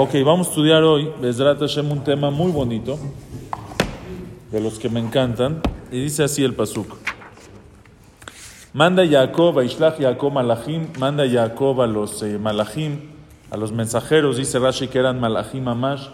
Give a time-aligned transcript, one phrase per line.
[0.00, 3.00] Ok, vamos a estudiar hoy, Bezrat Hashem, un tema muy bonito,
[4.52, 6.86] de los que me encantan, y dice así el Pasuk.
[8.72, 13.10] Manda Jacob, a Ishlach Jacob Malachim, manda Jacob a los eh, Malachim,
[13.50, 16.06] a los mensajeros, dice Rashi que eran Malachim Amash,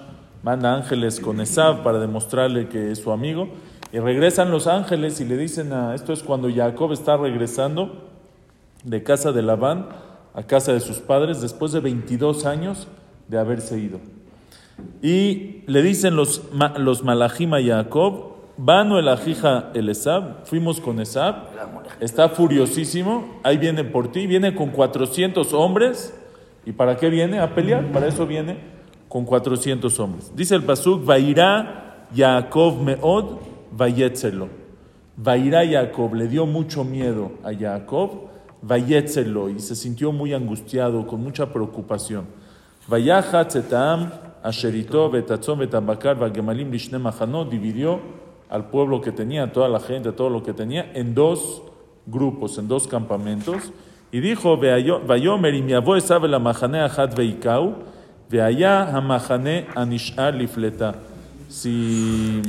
[0.42, 3.50] manda ángeles con Esab para demostrarle que es su amigo,
[3.92, 8.08] y regresan los ángeles y le dicen a, esto es cuando Jacob está regresando
[8.82, 9.88] de casa de Labán
[10.32, 12.88] a casa de sus padres después de 22 años
[13.28, 14.00] de haberse ido.
[15.02, 16.42] Y le dicen los,
[16.78, 21.48] los malachim a Jacob, Vano el ajija el Esab, fuimos con Esab,
[21.98, 26.14] está furiosísimo, ahí viene por ti, viene con 400 hombres,
[26.64, 27.40] ¿y para qué viene?
[27.40, 28.58] A pelear, para eso viene
[29.08, 30.32] con 400 hombres.
[30.36, 33.38] Dice el Pasuk, Vairá Jacob meod,
[33.72, 34.48] vayetzelo.
[35.16, 38.28] Vairá Jacob, le dio mucho miedo a Jacob,
[38.62, 42.26] vayetzelo, y se sintió muy angustiado, con mucha preocupación.
[42.88, 44.10] Vayaja Tzetaam,
[44.42, 48.00] Asherito, Betatzon, Betambakar, Bagemalim, Lishne Mahanot, dividió
[48.50, 51.62] al pueblo que tenía, a toda la gente, todo lo que tenía, en dos
[52.06, 53.72] grupos, en dos campamentos.
[54.12, 57.74] Y dijo, Vayomer, y mi avó sabe la Mahane Achat Veikau,
[58.30, 58.86] Veaya
[59.74, 60.94] Anishar Lifleta.
[61.48, 62.42] Si.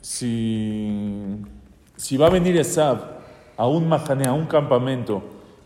[0.00, 1.40] Si,
[2.04, 2.98] si va a venir Esab
[3.56, 5.22] a un mahané, a un campamento,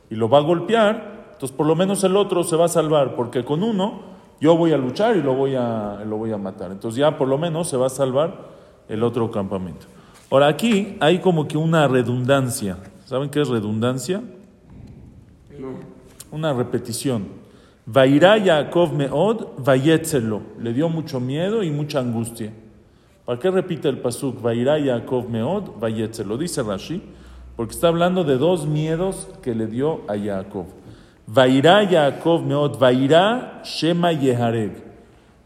[0.09, 3.17] y lo va a golpear, entonces por lo menos el otro se va a salvar,
[3.17, 4.03] porque con uno
[4.41, 6.71] yo voy a luchar y lo voy a, lo voy a matar.
[6.71, 8.37] Entonces ya por lo menos se va a salvar
[8.89, 9.87] el otro campamento.
[10.31, 12.77] Ahora aquí hay como que una redundancia.
[13.05, 14.23] ¿Saben qué es redundancia?
[16.31, 17.27] Una repetición.
[17.85, 20.43] Vairá Yaakov meod, vayetzelo.
[20.61, 22.53] Le dio mucho miedo y mucha angustia.
[23.29, 24.41] ¿Para qué repite el pasuk?
[24.41, 26.39] Vairá Yaakov meod, vayetzelo.
[26.39, 27.03] Dice Rashi,
[27.57, 30.65] porque está hablando de dos miedos que le dio a Jacob.
[31.27, 34.83] Vairá Yaakov meod, vairá Shema Yehareg.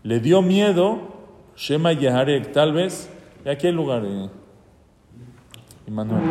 [0.04, 1.00] Le dio miedo
[1.56, 2.52] Shema Yehareg.
[2.52, 3.10] Tal vez,
[3.44, 4.04] ¿y aquí hay lugar?
[4.04, 4.28] Eh?
[5.88, 6.22] Immanuel.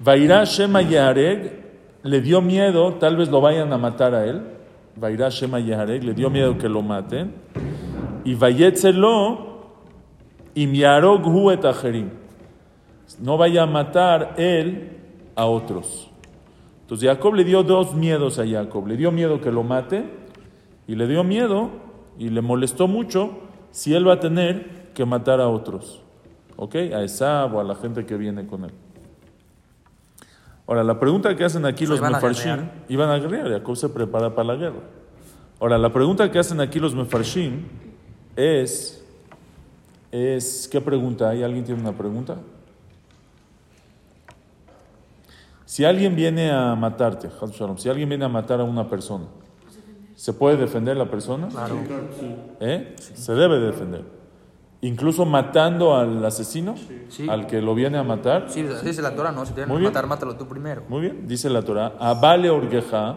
[0.00, 1.62] Vairá Shema Yehareg
[2.04, 4.40] le dio miedo, tal vez lo vayan a matar a él.
[4.96, 7.34] Vairá Shema Yehareg le dio miedo que lo maten.
[8.24, 10.45] Y Vayetzelo y Miarog hu et acherim.
[13.20, 14.98] No vaya a matar él
[15.34, 16.10] a otros.
[16.82, 18.86] Entonces Jacob le dio dos miedos a Jacob.
[18.86, 20.04] Le dio miedo que lo mate
[20.86, 21.70] y le dio miedo
[22.18, 23.38] y le molestó mucho
[23.70, 26.00] si él va a tener que matar a otros.
[26.56, 26.74] ¿Ok?
[26.76, 28.72] A Esab o a la gente que viene con él.
[30.66, 34.48] Ahora, la pregunta que hacen aquí los mefarshim, iban a guerrear, Jacob se prepara para
[34.48, 34.80] la guerra.
[35.60, 37.62] Ahora, la pregunta que hacen aquí los mefarshim
[38.34, 39.05] es,
[40.12, 41.42] es, ¿qué pregunta hay?
[41.42, 42.36] ¿Alguien tiene una pregunta?
[45.64, 47.28] Si alguien viene a matarte,
[47.76, 49.24] si alguien viene a matar a una persona,
[50.14, 51.48] ¿se puede defender la persona?
[51.48, 51.76] Claro.
[52.60, 52.94] ¿Eh?
[52.98, 54.04] Se debe de defender.
[54.82, 56.76] Incluso matando al asesino,
[57.08, 57.28] Sí.
[57.28, 58.46] al que lo viene a matar.
[58.48, 59.44] Sí, dice la Torah, ¿no?
[59.44, 60.82] Si te vienen a matar, mátalo tú primero.
[60.88, 63.16] Muy bien, dice la Torah, Abale orgeja,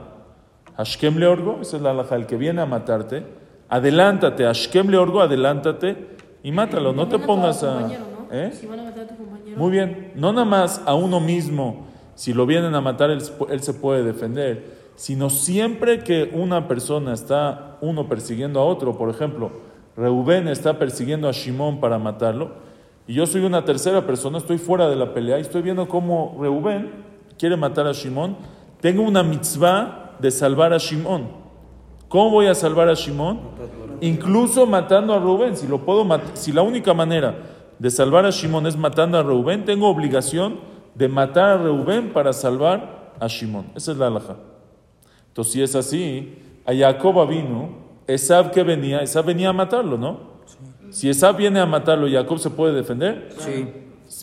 [0.78, 3.26] Hashkem le orgo, esa es la halajá, el que viene a matarte,
[3.68, 7.74] adelántate, Hashkem le orgo, adelántate y mátalo, no te Van a pongas tu a...
[7.74, 8.36] compañero, ¿no?
[8.36, 8.52] ¿Eh?
[8.52, 9.58] Si van a matar a tu compañero.
[9.58, 13.62] Muy bien, no nada más a uno mismo, si lo vienen a matar, él, él
[13.62, 19.52] se puede defender, sino siempre que una persona está, uno persiguiendo a otro, por ejemplo,
[19.96, 22.52] Reubén está persiguiendo a Shimón para matarlo,
[23.08, 26.38] y yo soy una tercera persona, estoy fuera de la pelea y estoy viendo cómo
[26.40, 26.92] Reubén
[27.40, 28.38] quiere matar a Shimón,
[28.82, 31.28] tengo una mitzvah de salvar a Shimón.
[32.08, 33.40] ¿Cómo voy a salvar a Shimón?
[34.02, 35.56] Incluso matando a Rubén.
[35.56, 37.36] Si, lo puedo si la única manera
[37.78, 40.60] de salvar a Shimón es matando a Rubén, tengo obligación
[40.96, 43.68] de matar a Rubén para salvar a Shimón.
[43.76, 44.36] Esa es la alhaja.
[45.28, 47.70] Entonces, si es así, a Jacob vino,
[48.08, 50.40] Esab que venía, Esab venía a matarlo, ¿no?
[50.90, 53.30] Si Esab viene a matarlo, ¿Jacob se puede defender?
[53.38, 53.68] Sí.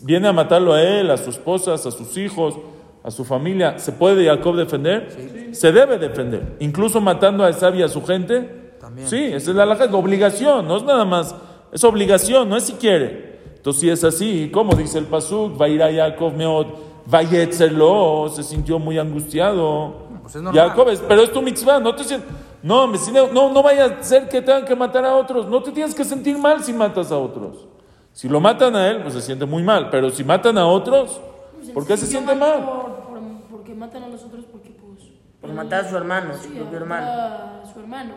[0.03, 2.55] Viene a matarlo a él, a su esposa, a sus hijos,
[3.03, 3.79] a su familia.
[3.79, 5.49] ¿Se puede Jacob defender?
[5.53, 6.57] Se debe defender.
[6.59, 8.66] Incluso matando a Esab y a su gente.
[8.87, 9.07] También.
[9.09, 11.35] Sí, esa es la halajá, es obligación, no es nada más.
[11.73, 13.39] Es obligación, no es si quiere.
[13.57, 16.67] Entonces, si es así, como dice el Pasuk, va a ir a Jacob meod,
[17.05, 20.07] vayetzelo, se sintió muy angustiado.
[20.21, 20.69] Pues es normal.
[20.69, 22.29] Jacob, es- pero es tu mitzvah, no te sientas.
[22.63, 25.47] No, no, no vaya a ser que tengan que matar a otros.
[25.47, 27.67] No te tienes que sentir mal si matas a otros.
[28.13, 29.89] Si lo matan a él, pues se siente muy mal.
[29.89, 31.19] Pero si matan a otros,
[31.57, 32.65] Pues, ¿por qué se siente mal mal?
[32.65, 35.09] por- por- porque matan a los otros porque pues...
[35.39, 37.05] Por matar a su hermano, su Sí, propio a hermano.
[37.05, 38.13] matar a su hermano.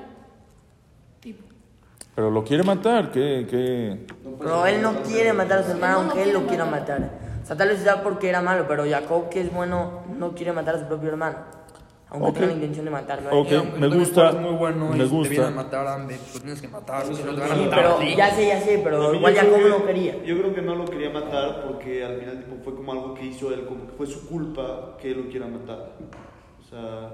[2.14, 3.46] Pero lo quiere matar, ¿qué?
[3.48, 4.06] qué?
[4.38, 7.10] Pero él no quiere matar a su hermano, aunque él lo quiera matar.
[7.46, 10.76] sea, tal vez ya porque era malo, pero Jacob, que es bueno, no quiere matar
[10.76, 11.36] a su propio hermano.
[12.12, 12.34] Aunque Ok.
[12.34, 13.30] tenga la intención de matarlo.
[13.40, 13.50] Ok.
[13.52, 15.34] Y aunque me gusta, muy bueno me gusta.
[15.34, 17.60] te a matar a Ambe, pues tienes que matarlo, si no te van a Sí,
[17.60, 20.24] matar pero ya sé, ya sé, pero igual yo creo Jacob que- no quería.
[20.24, 23.26] Yo creo que no lo quería matar porque al final tipo, fue como algo que
[23.26, 25.92] hizo él, como que fue su culpa que él lo quiera matar.
[26.60, 27.10] O sea,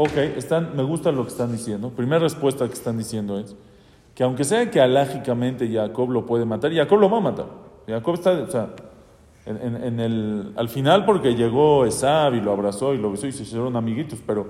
[0.00, 1.90] Ok, están, me gusta lo que están diciendo.
[1.90, 3.56] Primera respuesta que están diciendo es
[4.18, 7.46] que aunque sea que alágicamente Jacob lo puede matar, Jacob lo va a matar.
[7.86, 8.70] Jacob está, o sea,
[9.46, 13.44] en, el, al final porque llegó Esab y lo abrazó y lo besó y se
[13.44, 14.48] hicieron amiguitos, pero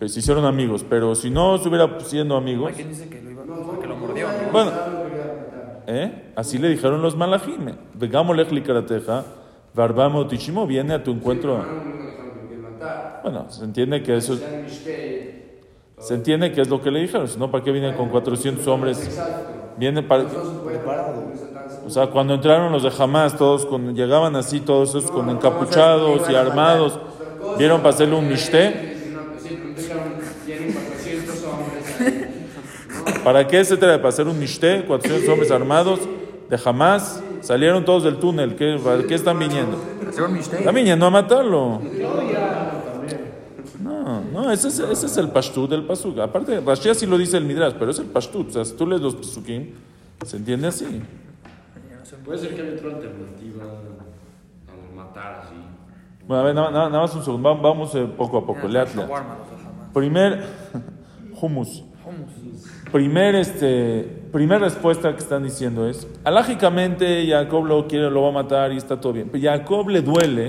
[0.00, 0.84] eh, se hicieron amigos.
[0.86, 3.42] Pero si no estuviera siendo amigos, Hay quien dice que lo, iba,
[3.80, 4.28] que lo mordió.
[4.28, 4.52] ¿no?
[4.52, 4.70] bueno,
[5.86, 6.32] ¿eh?
[6.36, 7.72] así le dijeron los malajim.
[7.94, 9.24] Vegámosle likarateja,
[9.72, 11.64] Barbamo Tichimo viene a tu encuentro.
[13.22, 15.45] Bueno, se entiende que eso es.
[15.98, 18.66] Se entiende que es lo que le dijeron, si no, ¿para qué viene con 400
[18.66, 19.18] hombres?
[19.78, 20.24] Viene para.
[21.86, 26.28] O sea, cuando entraron los de Hamas, todos con, llegaban así, todos esos con encapuchados
[26.28, 26.98] y armados,
[27.58, 28.94] vieron para hacerle un mishté.
[33.24, 33.96] ¿Para qué se trata?
[33.96, 34.84] ¿Para hacer un mishté?
[34.84, 36.00] 400 hombres armados
[36.50, 39.78] de Hamas, salieron todos del túnel, ¿qué, para qué están viniendo?
[40.08, 41.80] Están viniendo a matarlo.
[44.06, 46.16] No, no, ese es, ese es el pashtut del pasuk.
[46.20, 48.48] Aparte, Rashi así lo dice el Midrash, pero es el pashtut.
[48.48, 49.72] O sea, si tú lees los pasukim,
[50.24, 51.02] se entiende así.
[52.24, 55.54] Puede ser que haya otra alternativa a matar así.
[56.26, 57.48] Bueno, a ver, nada, nada- nada más un segundo.
[57.48, 58.66] Va- Vamos eh, poco a poco.
[58.68, 59.06] Leat, leat.
[59.08, 59.92] Shawarma, los de Hamas.
[59.92, 60.44] Primer,
[61.40, 61.82] humus.
[62.92, 68.32] Primer, este, primer respuesta que están diciendo es, alágicamente Jacob lo quiere, lo va a
[68.32, 69.28] matar y está todo bien.
[69.30, 70.48] Pero Jacob le duele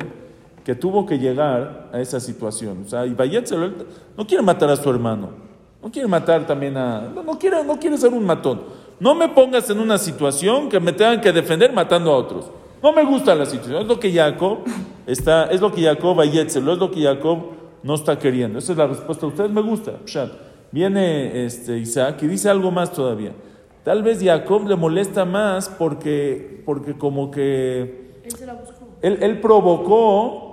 [0.68, 2.84] que tuvo que llegar a esa situación.
[2.86, 3.74] O sea, y Bayetzel
[4.18, 5.30] no quiere matar a su hermano.
[5.82, 7.04] No quiere matar también a...
[7.04, 8.64] No, no quiere, no quiere ser un matón.
[9.00, 12.52] No me pongas en una situación que me tengan que defender matando a otros.
[12.84, 13.84] No me gusta la situación.
[13.84, 14.58] Es lo que Jacob
[15.06, 15.46] está...
[15.46, 17.38] Es lo que Jacob Bayetzel, es lo que Jacob
[17.82, 18.60] no está queriendo.
[18.60, 19.26] Esa es la respuesta.
[19.26, 19.94] A ustedes me gusta.
[20.04, 20.34] Pshat.
[20.74, 23.32] Viene este, Isaac y dice algo más todavía.
[23.86, 28.86] Tal vez Jacob le molesta más porque, porque como que Él se la buscó.
[29.02, 30.47] él, él provocó.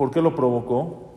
[0.00, 1.10] ¿Por qué lo provocó?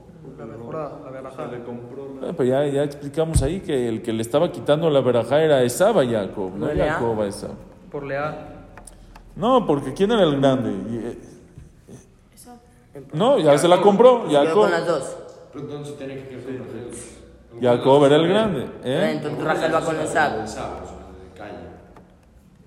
[2.22, 5.64] Eh, pues ya, ya explicamos ahí que el que le estaba quitando la verajá era
[5.64, 6.96] Esab a Jacob, no ¿No Lea?
[6.96, 7.52] Jacob a Esab.
[7.90, 8.36] Por leal.
[9.38, 10.72] No, porque ¿quién era el grande?
[10.72, 11.18] Eh,
[12.36, 12.58] Esa.
[13.14, 14.64] no, ya se la compró, Jacob.
[14.64, 15.18] con las dos.
[15.54, 16.92] Pero entonces tiene que.
[17.62, 18.68] Jacob era el grande.
[18.84, 19.12] ¿eh?
[19.16, 20.46] Entonces Rachel va con Esab.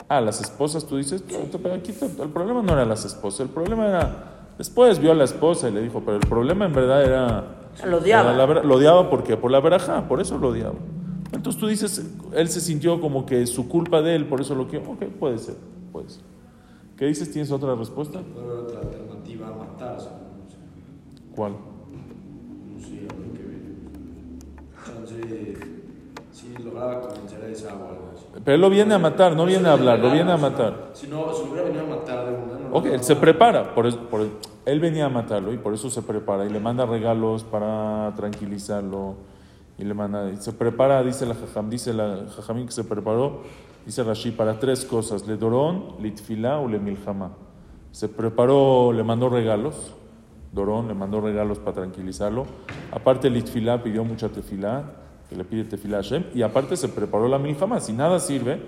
[0.09, 3.49] Ah, las esposas, tú dices, "Puta, pero aquí el problema no era las esposas, el
[3.49, 7.05] problema era, después vio a la esposa y le dijo, pero el problema en verdad
[7.05, 7.45] era...
[7.85, 8.33] Lo odiaba.
[8.33, 10.77] era la lo odiaba porque por la verajá, por eso lo odiaba.
[11.33, 14.69] Entonces tú dices, él se sintió como que su culpa de él, por eso lo
[14.69, 14.91] quiero.
[14.93, 15.57] Ok, puede ser,
[15.93, 16.23] puede ser.
[16.97, 17.31] ¿Qué dices?
[17.31, 18.21] ¿Tienes otra respuesta?
[18.21, 20.09] Puede haber otra alternativa a sé,
[21.35, 21.53] ¿Cuál?
[21.53, 23.61] no sé, a ver qué ve.
[24.89, 25.59] Entonces,
[26.33, 28.16] si lograba convencer a esa o algo.
[28.45, 30.91] Pero él lo viene a matar, no viene a hablar, lo viene a matar.
[30.93, 33.99] Si no, si hubiera venido a matar de una, Ok, él se prepara, por eso-
[34.11, 34.27] por-
[34.67, 39.15] él venía a matarlo y por eso se prepara y le manda regalos para tranquilizarlo
[39.79, 43.43] y le manda, y se prepara, dice la Jajam, dice la Jajamín que se preparó,
[43.85, 47.31] dice Rashi, para tres cosas, le dorón, litfilá o le milhama.
[47.93, 49.95] Se preparó, le mandó regalos,
[50.53, 52.47] Dorón le mandó regalos para tranquilizarlo,
[52.91, 54.85] aparte litfilá pidió mucha tefilá,
[55.29, 58.61] que le pide tefilá Hashem, y aparte se preparó la milhama, si nada sirve,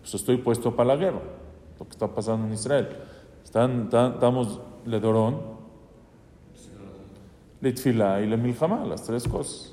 [0.00, 1.20] pues estoy puesto para la guerra,
[1.78, 2.88] lo que está pasando en Israel.
[3.42, 5.40] Están, están- estamos le dorón,
[7.60, 9.72] le tfilá y le milhama, las tres cosas.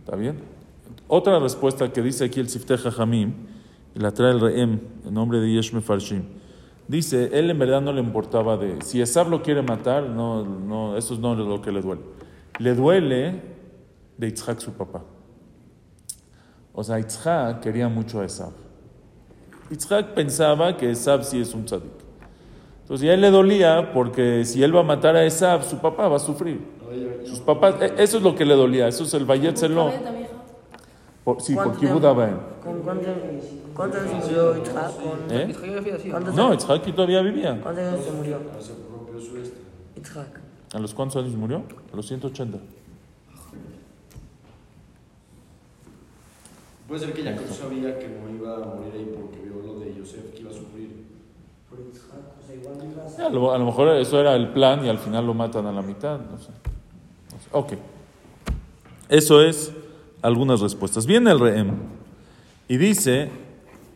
[0.00, 0.38] ¿Está bien?
[1.06, 3.32] Otra respuesta que dice aquí el Sifteh Jajamim,
[3.94, 6.22] y la trae el Rehem, en nombre de Yesh Mefarshim.
[6.86, 8.80] Dice, él en verdad no le importaba de...
[8.82, 12.00] Si Esab lo quiere matar, no, no, eso no es lo que le duele.
[12.58, 13.42] Le duele
[14.18, 15.02] de Yitzhak su papá.
[16.74, 18.52] O sea, Yitzhak quería mucho a Esab.
[19.70, 21.90] Yitzhak pensaba que Esab sí es un tzadik.
[22.82, 26.08] Entonces, a él le dolía porque si él va a matar a Esab, su papá
[26.08, 26.60] va a sufrir.
[27.24, 29.56] Sus papás, e- eso es lo que le dolía, eso es el Bayet
[30.12, 30.32] vieja.
[31.22, 32.00] Por- Sí, por ¿Cuánto Kibud.
[32.64, 33.06] ¿Con cuántos
[33.74, 34.92] cuántos años se murió Yitzhak?
[34.96, 35.46] ¿Con ¿Eh?
[35.48, 36.10] Yitzhak ya así.
[36.10, 36.62] ¿Cuántos No, años?
[36.62, 37.60] Yitzhak todavía vivía.
[37.62, 38.38] ¿Cuántos años se murió?
[40.72, 41.62] ¿A los cuántos años murió?
[41.92, 42.58] A los 180.
[46.88, 49.94] Puede ser que Jacob sabía que no iba a morir ahí porque vio lo de
[49.94, 51.06] Yosef que iba a sufrir.
[53.18, 55.72] A lo, a lo mejor eso era el plan y al final lo matan a
[55.72, 56.18] la mitad.
[56.18, 56.48] No sé.
[57.30, 57.48] No sé.
[57.52, 57.72] Ok.
[59.10, 59.70] Eso es
[60.22, 61.04] algunas respuestas.
[61.04, 61.72] Viene el Rehem
[62.68, 63.30] y dice,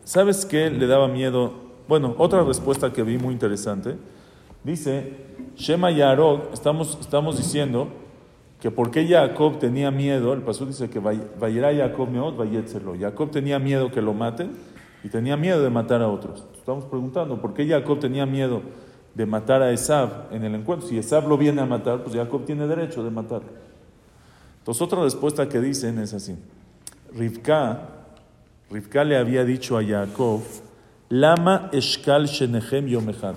[0.03, 1.53] ¿sabes qué le daba miedo
[1.87, 3.95] Bueno, otra respuesta que vi muy interesante.
[4.63, 5.13] Dice,
[5.55, 7.87] Shema Yarok, estamos, estamos diciendo
[8.63, 12.37] que por qué Jacob tenía miedo, el pasú dice que vayera Jacob meot.
[12.97, 14.51] Jacob tenía miedo que lo maten
[15.03, 16.45] y tenía miedo de matar a otros.
[16.55, 18.61] Estamos preguntando, ¿por qué Jacob tenía miedo
[19.15, 20.87] de matar a Esab en el encuentro?
[20.87, 23.49] Si Esab lo viene a matar, pues Jacob tiene derecho de matarlo.
[24.59, 26.37] Entonces otra respuesta que dicen es así.
[27.13, 27.89] Rivka,
[28.71, 30.39] Rivka le había dicho a Jacob,
[31.09, 33.35] Lama eshkal shenechem yomechad.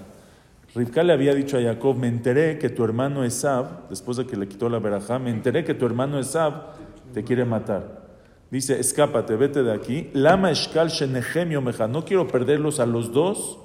[0.77, 4.37] Rivka le había dicho a Jacob, me enteré que tu hermano Esab, después de que
[4.37, 6.75] le quitó la verajá, me enteré que tu hermano Esab
[7.15, 8.05] te quiere matar.
[8.51, 10.11] Dice, escápate, vete de aquí.
[10.13, 11.89] Lama eshkal shenechem yomechad.
[11.89, 13.59] No quiero perderlos a los dos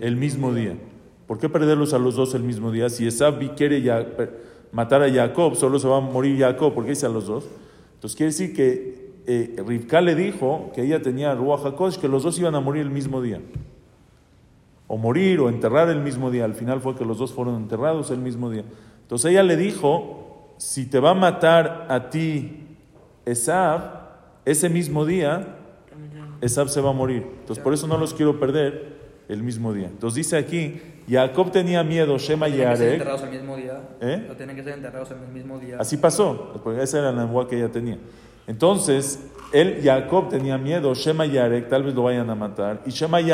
[0.00, 0.76] el mismo día.
[1.28, 2.90] ¿Por qué perderlos a los dos el mismo día?
[2.90, 3.80] Si Esab quiere
[4.72, 7.46] matar a Jacob, solo se va a morir Jacob, porque dice a los dos.
[7.94, 12.24] Entonces quiere decir que eh, Rivka le dijo que ella tenía Ruach HaKodesh, que los
[12.24, 13.40] dos iban a morir el mismo día.
[14.88, 16.44] O morir o enterrar el mismo día.
[16.44, 18.64] Al final fue que los dos fueron enterrados el mismo día.
[19.02, 22.76] Entonces ella le dijo, si te va a matar a ti
[23.24, 24.08] Esab,
[24.44, 25.56] ese mismo día,
[26.40, 27.26] Esab se va a morir.
[27.40, 29.86] Entonces por eso no los quiero perder el mismo día.
[29.88, 32.92] Entonces dice aquí, Jacob tenía miedo, Shema y Arek.
[32.94, 33.80] enterrados el mismo día.
[34.00, 34.24] ¿Eh?
[34.26, 35.76] No tienen que ser enterrados el mismo día.
[35.78, 37.98] Así pasó, porque esa era la nebuá que ella tenía.
[38.46, 39.20] Entonces,
[39.52, 43.20] él, Jacob, tenía miedo, Shema y Arek, tal vez lo vayan a matar, y Shema
[43.20, 43.28] y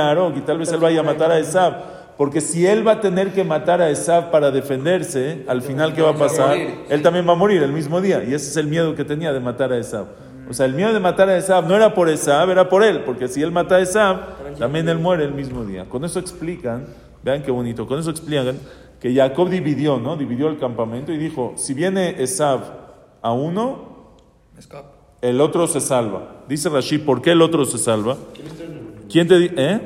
[0.47, 2.05] tal vez él vaya a matar a Esab.
[2.17, 6.03] Porque si él va a tener que matar a Esab para defenderse, al final, ¿qué
[6.03, 6.57] va a pasar?
[6.89, 9.33] Él también va a morir el mismo día, y ese es el miedo que tenía
[9.33, 10.07] de matar a Esab.
[10.49, 13.01] O sea, el miedo de matar a Esab no era por Esab, era por él,
[13.01, 15.87] porque si él mata a Esab, también él muere el mismo día.
[15.89, 16.87] Con eso explican,
[17.23, 18.59] vean qué bonito, con eso explican
[19.01, 20.17] que Jacob dividió, ¿no?
[20.17, 22.61] Dividió el campamento y dijo, si viene Esab
[23.21, 23.93] a uno.
[25.25, 26.43] El otro se salva.
[26.47, 28.19] Dice Rashi, ¿por qué el otro se salva?
[29.11, 29.55] ¿Quién te dice?
[29.57, 29.81] ¿Eh?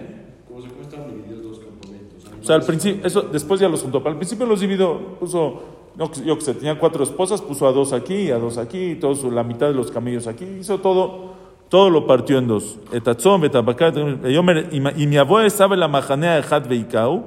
[0.48, 2.24] Como se estaban divididos los campamentos.
[2.42, 4.02] O sea, al principio, eso después ya los juntó.
[4.04, 5.62] Al principio los dividió, puso,
[5.94, 9.22] no, yo que sé, tenía cuatro esposas, puso a dos aquí, a dos aquí, todos,
[9.32, 11.34] la mitad de los camellos aquí, hizo todo,
[11.68, 12.76] todo lo partió en dos.
[12.90, 13.94] Etatzón, betabacat,
[14.26, 17.26] yomer, y mi abuela sabe la majanea de Had Veikau,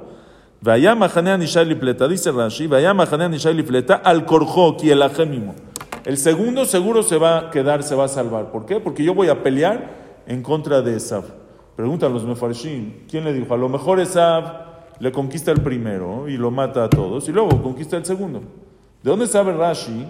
[0.60, 5.54] vaya majanea nishai lipleta, dice Rashi, vaya majanea nishai lipleta, al korjo, ki el ajemimo.
[6.04, 8.50] El segundo seguro se va a quedar, se va a salvar.
[8.50, 8.80] ¿Por qué?
[8.80, 9.90] Porque yo voy a pelear
[10.26, 11.24] en contra de Esab.
[11.76, 13.54] Preguntan los mefarshim, ¿quién le dijo?
[13.54, 17.62] A lo mejor Esab le conquista el primero y lo mata a todos y luego
[17.62, 18.40] conquista el segundo.
[19.02, 20.06] ¿De dónde sabe Rashi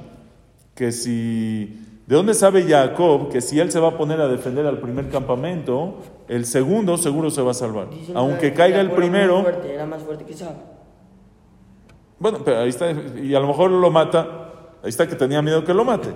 [0.74, 1.78] que si...
[2.06, 5.08] ¿De dónde sabe Jacob que si él se va a poner a defender al primer
[5.08, 7.88] campamento, el segundo seguro se va a salvar?
[7.90, 10.54] Dicen Aunque que caiga el primero, fuerte, era más fuerte que Esab.
[12.18, 14.41] bueno, pero ahí está, y a lo mejor lo mata,
[14.82, 16.10] ahí está que tenía miedo que lo mate.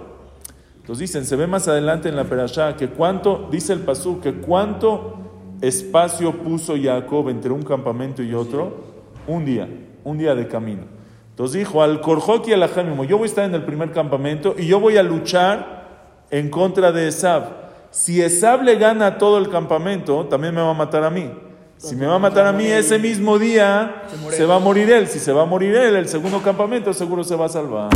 [0.77, 4.35] Entonces dicen, se ve más adelante en la perashá que cuánto, dice el pasú, que
[4.35, 5.19] cuánto
[5.61, 8.85] espacio puso Jacob entre un campamento y otro,
[9.27, 9.69] un día,
[10.05, 10.83] un día de camino.
[11.31, 14.55] Entonces dijo, al Korjok y al Ajamimo, yo voy a estar en el primer campamento
[14.57, 17.67] y yo voy a luchar en contra de Esab.
[17.91, 21.31] Si Esab le gana todo el campamento, también me va a matar a mí.
[21.79, 25.09] Si me va a matar a mí ese mismo día, se va a morir él.
[25.09, 27.91] Si se va a morir él, el segundo campamento seguro se va a salvar.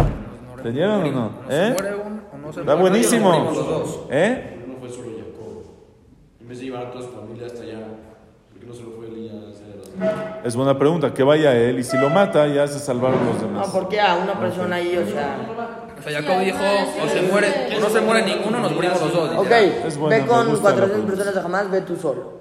[0.61, 1.31] ¿Entendieron o no?
[1.51, 1.77] ¿Eh?
[2.43, 3.31] no se Está muere, buenísimo.
[3.31, 4.01] morimos los dos.
[4.11, 4.57] ¿Eh?
[4.61, 5.63] Pero no fue solo Jacob.
[6.41, 7.79] En vez de llevar a toda su familia hasta allá,
[8.51, 11.13] ¿por qué no se lo fue las Es buena pregunta.
[11.15, 13.71] Que vaya él y si lo mata, ya se salvaron los No, demás.
[13.73, 15.37] porque a una persona ahí, o sea.
[15.99, 16.57] O sea, Jacob dijo,
[17.05, 19.31] o se muere, o no se muere ninguno, nos morimos los dos.
[19.37, 19.65] Ok, literal.
[19.87, 21.07] Es buena, ve con gusta la 400 pregunta.
[21.15, 22.41] personas de jamás, ve tú solo.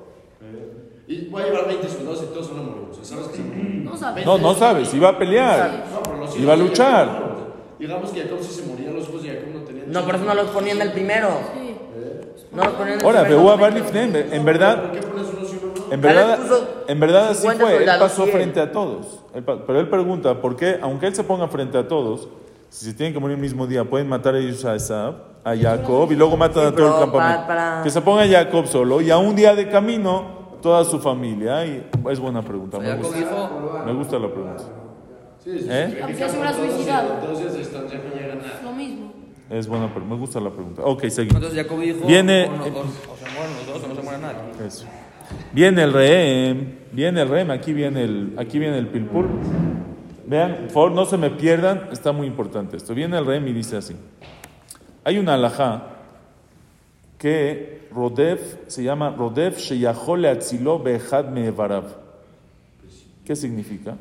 [1.08, 2.50] Y voy a llevar 20 soldados y todos.
[2.52, 3.44] O sea, ¿sabes que se?
[3.84, 4.26] No sabes.
[4.26, 4.94] No, no sabes.
[4.94, 5.84] Iba a pelear.
[5.92, 7.29] No, Iba a luchar.
[7.80, 9.92] Digamos que Jacob sí se moría, los hijos de Jacob no tenían.
[9.92, 11.30] No, por eso no los ponían el primero.
[11.54, 11.76] Sí.
[12.52, 13.58] No los ponían el Ahora, primero.
[13.58, 15.94] Barlifnem, en verdad, ¿Por qué pones unos y unos no?
[15.94, 16.40] en verdad,
[16.88, 17.84] en verdad así 50 fue.
[17.84, 18.32] Él pasó 100.
[18.36, 19.20] frente a todos.
[19.66, 22.28] Pero él pregunta, ¿por qué, aunque él se ponga frente a todos,
[22.70, 26.12] si se tienen que morir el mismo día, pueden matar ellos a Esab, a Jacob,
[26.12, 27.48] y luego matan Sí, a todo el campamento?
[27.48, 31.00] para- para- Que se ponga Jacob solo, y a un día de camino, toda su
[31.00, 31.66] familia.
[31.66, 33.52] Y es buena pregunta, me gusta,
[33.86, 34.64] me gusta la pregunta.
[35.44, 36.00] Sí, sí, ¿Eh?
[36.04, 37.28] Aunque se hubiera suicidado.
[37.54, 38.62] De estancia no llega nada.
[38.64, 39.14] Lo mismo.
[39.50, 40.82] Es buena pregunta, me gusta la pregunta.
[40.84, 41.36] Ok, seguimos.
[41.38, 44.02] entonces Jacob dijo, Viene- o, no- o- o se mueren los dos o no se
[44.04, 44.68] muere nadie.
[44.68, 44.86] Eso.
[45.54, 49.28] Viene el rehén, viene el rehén, aquí viene el, aquí viene el pilpul.
[50.28, 52.94] Vean, por favor, no se me pierdan, está muy importante esto.
[52.94, 53.96] Viene el rehén y dice así.
[55.04, 55.84] Hay una alajá
[57.18, 61.86] que Rodef se llama Rodef Sheyahole Atzilo Behad Mevarav.
[63.26, 63.96] ¿Qué significa?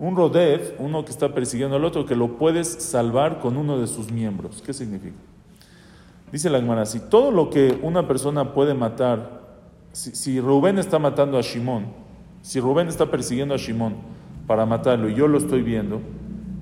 [0.00, 3.86] Un Rodef, uno que está persiguiendo al otro, que lo puedes salvar con uno de
[3.86, 4.62] sus miembros.
[4.64, 5.14] ¿Qué significa?
[6.32, 9.40] Dice la Gemara, si todo lo que una persona puede matar,
[9.92, 11.86] si, si Rubén está matando a Shimón
[12.40, 13.96] Si Rubén está persiguiendo a Shimón
[14.46, 16.00] para matarlo y yo lo estoy viendo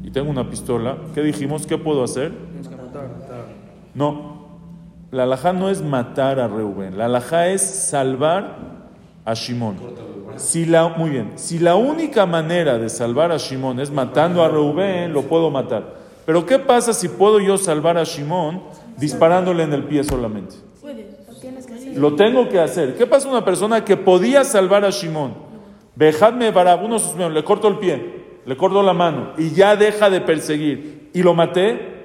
[0.03, 1.67] y tengo una pistola, ¿qué dijimos?
[1.67, 2.33] ¿Qué puedo hacer?
[3.95, 4.49] No,
[5.11, 8.78] la alajá no es matar a Reuben, la alajá es salvar
[9.29, 9.77] a Shimón.
[10.37, 14.49] Si la, muy bien, si la única manera de salvar a Shimón es matando a
[14.49, 15.97] Reuben, lo puedo matar.
[16.25, 18.63] Pero ¿qué pasa si puedo yo salvar a Shimón
[18.97, 20.57] disparándole en el pie solamente?
[21.95, 22.97] Lo tengo que hacer.
[22.97, 25.35] ¿Qué pasa una persona que podía salvar a Shimón?
[25.95, 29.77] Bejadme barab, uno de sus le corto el pie, le corto la mano y ya
[29.77, 31.99] deja de perseguir y lo maté.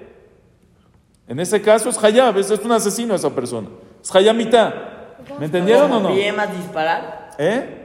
[1.28, 3.70] En ese caso es Hayab, es, es un asesino esa persona.
[4.04, 4.93] Es Hayamita.
[5.40, 6.10] ¿Me entendieron o no?
[6.14, 7.32] ¿Bien más disparar?
[7.38, 7.80] ¿Eh?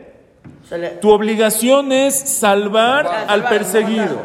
[1.01, 4.19] Tu obligación es salvar Ah, al perseguido.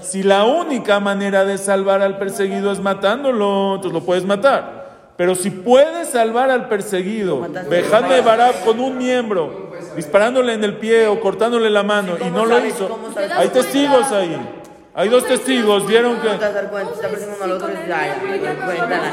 [0.00, 4.84] Si la única manera de salvar al perseguido es matándolo, entonces lo puedes matar.
[5.16, 7.68] Pero si puedes salvar al perseguido, mataste.
[7.68, 12.38] Bejadme Barab con un miembro, disparándole en el pie o cortándole la mano y ¿Cómo
[12.38, 12.98] no lo hizo,
[13.36, 14.36] hay testigos ahí.
[14.96, 16.60] Hay dos testigos, vieron ¿Cómo te vas a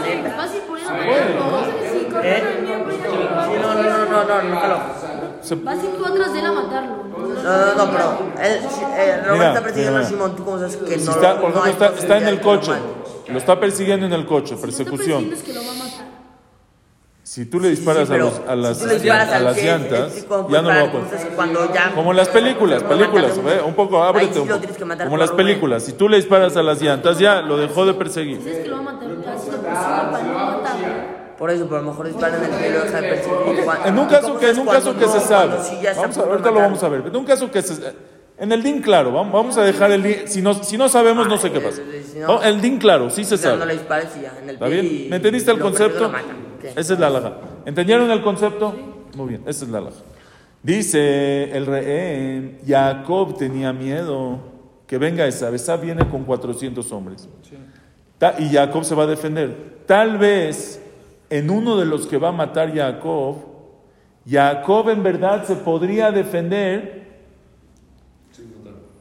[0.03, 1.90] que...
[2.23, 2.43] ¿Eh?
[2.59, 5.01] Sí, no, no, no, no, no, no,
[5.63, 6.95] Vas tú atrás de él a matarlo.
[7.07, 8.61] No, no, no, pero eh,
[9.47, 12.73] está persiguiendo a Simón, ¿tú cómo sabes que no está, en el coche,
[13.27, 15.29] lo está persiguiendo en el coche, persecución.
[15.29, 15.61] que lo.
[17.31, 21.95] Si tú le disparas a, a las, a las llantas, ya no lo va a
[21.95, 26.17] Como en las películas, películas, un poco, ábrete Como por las películas, si tú le
[26.17, 28.39] disparas a las llantas, ya lo dejó de perseguir.
[28.39, 29.01] Sabes que lo va a matar.
[31.41, 33.63] Por eso, pero a lo mejor disparan en el pie y lo deja de.
[33.65, 35.11] Cuando- En un ¿y caso que, en un caso que no?
[35.11, 35.53] se sabe,
[35.97, 37.81] vamos a, ahorita lo vamos a ver, en un caso que se,
[38.37, 41.27] en el DIN claro, vamos, vamos a dejar el DIN, si no, si no sabemos
[41.27, 41.81] no sé qué pasa.
[42.27, 43.65] Oh, El DIN claro, sí se no sabe.
[43.65, 45.07] le dispares y ya en el ¿Está bien?
[45.09, 46.11] ¿Me entendiste el concepto?
[46.75, 47.33] Esa es la alhaja.
[47.65, 48.75] ¿Entendieron el concepto?
[49.15, 49.97] Muy bien, esa es la alhaja.
[50.61, 54.37] Dice el rehén, Jacob tenía miedo
[54.85, 55.49] que venga esa.
[55.49, 57.27] Esa viene con 400 hombres.
[58.37, 59.81] Y Jacob se va a defender.
[59.87, 60.79] Tal vez
[61.31, 63.37] en uno de los que va a matar Jacob,
[64.29, 67.01] Jacob en verdad se podría defender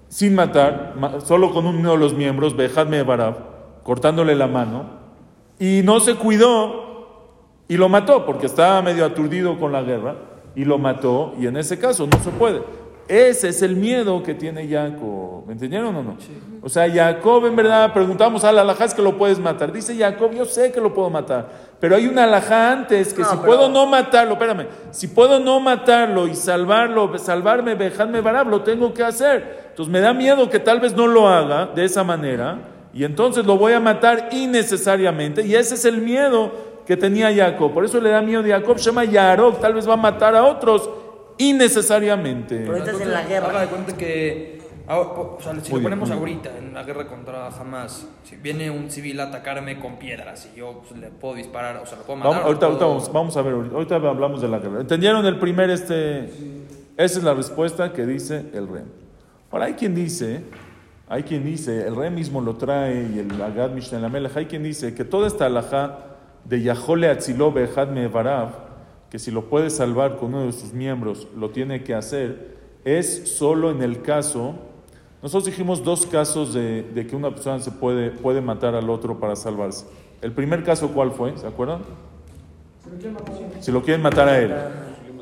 [0.09, 3.37] sin matar, ma- solo con uno de los miembros, Bejadme Barab,
[3.85, 4.85] cortándole la mano,
[5.59, 6.89] y no se cuidó
[7.69, 10.17] y lo mató, porque estaba medio aturdido con la guerra,
[10.57, 12.63] y lo mató, y en ese caso no se puede.
[13.07, 15.20] Ese es el miedo que tiene Jacob.
[15.51, 16.17] ¿Me entendieron o no?
[16.63, 19.73] O sea, Jacob en verdad, preguntamos al alajá es que lo puedes matar.
[19.73, 21.49] Dice Jacob, yo sé que lo puedo matar,
[21.81, 25.41] pero hay una alajá antes que No, si pero- puedo no matarlo, espérame, si puedo
[25.41, 29.71] no matarlo y salvarlo, salvarme, dejarme barab, lo tengo que hacer.
[29.71, 32.59] Entonces me da miedo que tal vez no lo haga de esa manera
[32.95, 36.53] y entonces lo voy a matar innecesariamente y ese es el miedo
[36.87, 37.75] que tenía Jacob.
[37.75, 40.37] Por eso le da miedo a Jacob, se llama Yarok, tal vez va a matar
[40.37, 40.89] a otros
[41.39, 42.57] innecesariamente.
[42.61, 43.61] Pero ahorita es en la Haga guerra.
[43.63, 44.60] de cuenta que.
[44.99, 49.21] O sea, si lo ponemos ahorita en la guerra contra Hamas, si viene un civil
[49.21, 52.33] a atacarme con piedras y yo pues, le puedo disparar, o sea, lo puedo matar.
[52.33, 54.81] Vamos, ahorita, ahorita puedo- vamos, vamos a ver, ahorita ahorita hablamos de la guerra.
[54.81, 56.25] ¿Entendieron el primer este?
[56.97, 58.83] Esa es la respuesta que dice el rey.
[59.53, 60.43] Ahora hay quien dice,
[61.09, 64.63] hay quien dice, el rey mismo lo trae y el Agad Mishnah Lamelech, hay quien
[64.63, 65.99] dice que toda esta alajá
[66.45, 68.51] de Yahole Atziló Behadme Barav,
[69.09, 73.37] que si lo puede salvar con uno de sus miembros, lo tiene que hacer, es
[73.37, 74.55] solo en el caso,
[75.23, 79.21] nosotros dijimos dos casos de, de que una persona se puede, puede matar al otro
[79.21, 79.87] para salvarse.
[80.23, 81.37] El primer caso, ¿cuál fue?
[81.37, 81.83] ¿Se acuerdan?
[83.61, 84.55] Si lo quieren matar a él.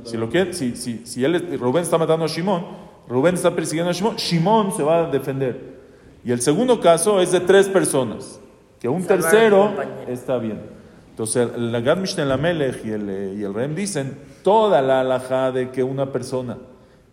[0.05, 2.65] Si, lo quieren, si, si, si él, Rubén está matando a Shimón,
[3.09, 5.79] Rubén está persiguiendo a Shimón, Shimón se va a defender.
[6.25, 8.41] Y el segundo caso es de tres personas,
[8.81, 9.73] que un tercero
[10.07, 10.61] está bien.
[11.11, 15.51] Entonces, el Agad Mishneh Lamelech y el, eh, y el Rem dicen toda la alhaja
[15.51, 16.59] de que una persona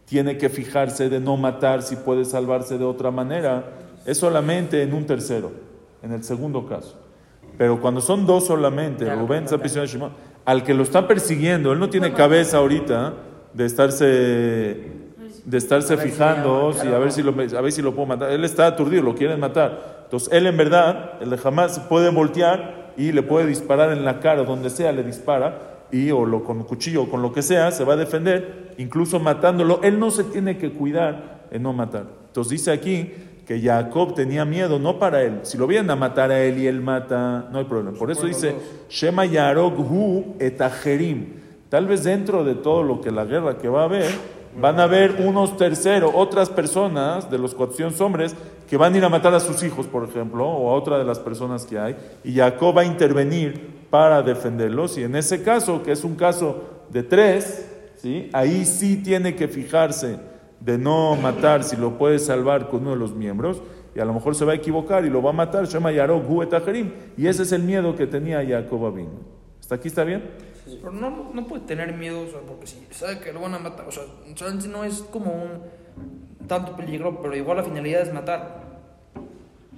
[0.06, 3.72] tiene que fijarse de no matar si puede salvarse de otra manera,
[4.06, 5.52] es solamente en un tercero,
[6.04, 6.96] en el segundo caso.
[7.58, 10.12] Pero cuando son dos solamente, lo Rubén persiguiendo a Shimón,
[10.46, 13.13] al que lo está persiguiendo, él no tiene cabeza ahorita
[13.54, 15.06] de estarse
[15.46, 18.32] de estarse fijando si, a ver si lo a ver si lo puedo matar.
[18.32, 20.02] Él está aturdido, lo quieren matar.
[20.06, 24.20] Entonces él en verdad, el de jamás puede voltear y le puede disparar en la
[24.20, 27.71] cara, donde sea le dispara y o lo con cuchillo o con lo que sea
[27.71, 29.80] se va a defender, incluso matándolo.
[29.84, 32.06] Él no se tiene que cuidar en no matar.
[32.28, 33.12] Entonces dice aquí
[33.45, 35.39] que Jacob tenía miedo, no para él.
[35.43, 37.98] Si lo vienen a matar a él y él mata, no hay problema.
[37.98, 38.56] Por eso dice,
[38.89, 41.45] Shema Yarok Hu etajerim.
[41.69, 44.10] Tal vez dentro de todo lo que la guerra que va a haber,
[44.60, 48.36] van a haber unos terceros, otras personas de los 400 hombres
[48.69, 51.04] que van a ir a matar a sus hijos, por ejemplo, o a otra de
[51.04, 54.98] las personas que hay, y Jacob va a intervenir para defenderlos.
[54.98, 58.30] Y en ese caso, que es un caso de tres, ¿sí?
[58.34, 60.17] ahí sí tiene que fijarse
[60.60, 63.62] de no matar si lo puede salvar con uno de los miembros,
[63.95, 66.30] y a lo mejor se va a equivocar y lo va a matar, Shema Yarok
[66.30, 66.91] Hu et Acherim.
[67.15, 69.19] Y ese es el miedo que tenía Jacob Abinu.
[69.62, 70.30] ¿Hasta aquí está bien?
[70.65, 73.60] Pero no, no puede tener miedo, o sea, porque si sabe que lo van a
[73.60, 74.04] matar, o sea,
[74.67, 78.64] no es como un tanto peligro, pero igual la finalidad es matar.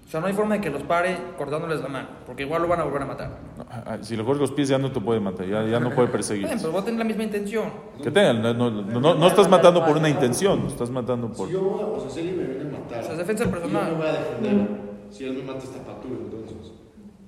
[0.07, 2.69] O sea, no hay forma de que los pare cortándoles la mano, porque igual lo
[2.69, 3.29] van a volver a matar.
[3.57, 5.93] No, ah, Si le cortas los pies ya no te puede matar, ya, ya no
[5.93, 6.45] puede perseguir.
[6.45, 7.69] Bien, pero va a tener la misma intención.
[8.01, 11.47] Que tengan, no, no, no- no estás matando por una intención, estás matando por...
[11.47, 13.83] Si yo, o sea, si alguien me viene a matar, O sea, es defensa personal.
[13.83, 14.67] yo me voy a defender.
[15.11, 16.71] Si él me mata esta patura, entonces.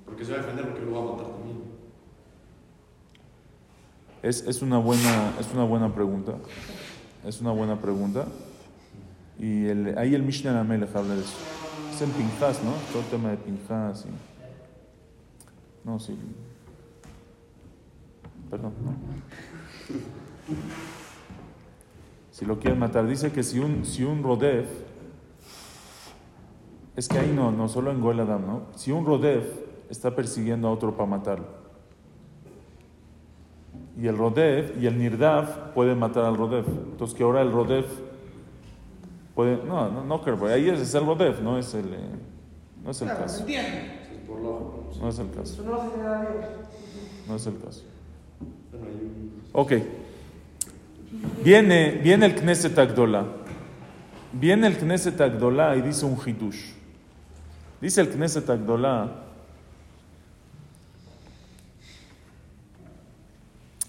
[0.06, 1.58] Porque se va a defender porque lo va a matar también.
[4.22, 6.32] Es, es, una buena, es una buena pregunta.
[7.26, 8.24] Es una buena pregunta.
[9.38, 11.36] Y el, ahí el Mishnah Amelech habla de eso.
[12.00, 12.72] En Pinjas, ¿no?
[12.92, 14.06] Todo el tema de Pinjas.
[14.06, 15.86] Y...
[15.86, 16.16] No, sí.
[18.48, 18.72] Perdón.
[22.30, 24.66] Si lo quieren matar, dice que si un, si un Rodef,
[26.96, 28.62] es que ahí no, no solo en Goel Adam, ¿no?
[28.76, 29.44] Si un Rodef
[29.90, 31.46] está persiguiendo a otro para matarlo,
[34.00, 36.66] y el Rodef y el Nirdaf pueden matar al Rodef.
[36.66, 37.86] Entonces que ahora el Rodef
[39.34, 39.56] puede.
[39.64, 41.94] No, no, no creo, ahí es, es el Rodef, no es el.
[41.94, 41.98] eh,
[42.84, 43.44] no es el caso.
[45.00, 45.62] No es el caso.
[47.28, 47.82] No es el caso.
[49.52, 49.72] Ok.
[51.44, 53.24] Viene, viene el Knesset Agdola.
[54.32, 56.72] Viene el Knesset Agdola y dice un hitush.
[57.80, 59.10] Dice el Knesset Agdola.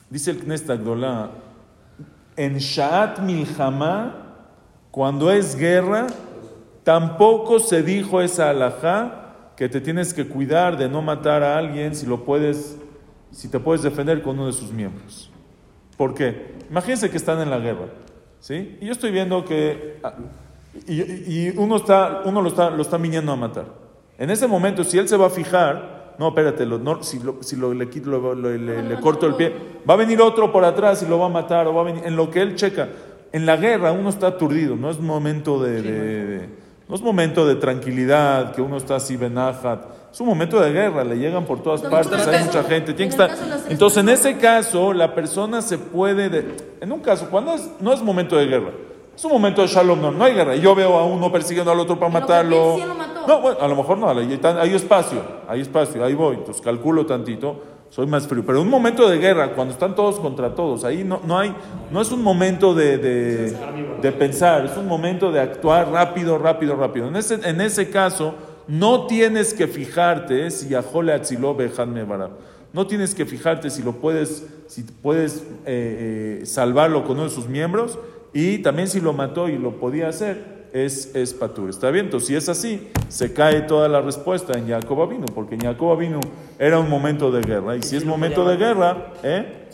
[0.10, 1.32] Dice el Knesset Agdola.
[2.36, 4.20] En Shaat Milchama,
[4.91, 6.08] cuando es guerra,
[6.84, 9.17] tampoco se dijo esa alajá
[9.56, 12.77] que te tienes que cuidar de no matar a alguien si lo puedes,
[13.32, 15.30] si te puedes defender con uno de sus miembros.
[15.97, 16.56] ¿Por qué?
[16.69, 17.86] Imagínense que están en la guerra,
[18.39, 18.77] ¿sí?
[18.82, 20.13] Y yo estoy viendo que ah,
[20.88, 23.65] y, y uno está, uno lo está, lo está viniendo a matar.
[24.17, 27.38] En ese momento, si él se va a fijar, no, espérate, lo- no, si, lo,
[27.41, 29.54] si lo- le, quito- le- le corto el pie,
[29.88, 32.04] va a venir otro por atrás y lo va a matar, o va a venir,
[32.06, 32.89] en lo que él checa.
[33.33, 36.49] En la guerra uno está aturdido, no es momento de, de- de-
[36.89, 39.85] no es momento de tranquilidad, que uno está así benajat.
[40.11, 42.93] Es un momento de guerra, le llegan por todas Entonces, partes, hay caso- mucha gente,
[42.93, 43.37] tiene que estar.
[43.69, 46.29] Entonces, en ese caso, la persona se puede.
[46.29, 48.71] de- en un caso, cuando es, no es momento de guerra,
[49.15, 50.55] es un momento de shalom, no, no hay guerra.
[50.57, 52.77] Yo veo a uno persiguiendo al otro para Pero matarlo.
[52.77, 53.27] lo mató.
[53.27, 56.35] No, bueno, a lo mejor no, hay, hay espacio, hay espacio, ahí voy.
[56.35, 57.61] Entonces, calculo tantito,
[57.91, 58.43] soy más frío.
[58.45, 61.54] Pero un momento de guerra, cuando están todos contra todos, ahí no, no hay,
[61.91, 63.56] no es un momento de, de,
[64.01, 67.10] de pensar, es un momento de actuar rápido, rápido, rápido.
[67.10, 68.34] En ese, en ese caso,
[68.67, 72.30] no tienes que fijarte si Yahole Atziló Bejan Mevara.
[72.71, 77.30] No tienes que fijarte si lo puedes, si puedes eh, eh, salvarlo con uno de
[77.30, 77.99] sus miembros
[78.34, 81.69] y también si lo mató y lo podía hacer, es, es patur.
[81.69, 82.05] ¿Está bien?
[82.05, 85.91] Entonces, si es así, se cae toda la respuesta en Jacob Avinu, porque en Jacob
[85.91, 86.19] Avinu
[86.57, 87.75] era un momento de guerra.
[87.75, 89.67] Y si es momento de guerra, ¿eh?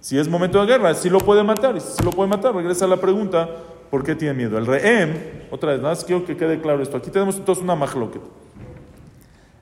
[0.00, 1.76] Si es momento de guerra, sí lo puede matar.
[1.76, 3.48] Y si lo puede matar, regresa a la pregunta,
[3.90, 4.58] ¿por qué tiene miedo?
[4.58, 5.14] El rehem,
[5.50, 6.96] otra vez, nada más quiero que quede claro esto.
[6.96, 8.22] Aquí tenemos entonces una majloquet.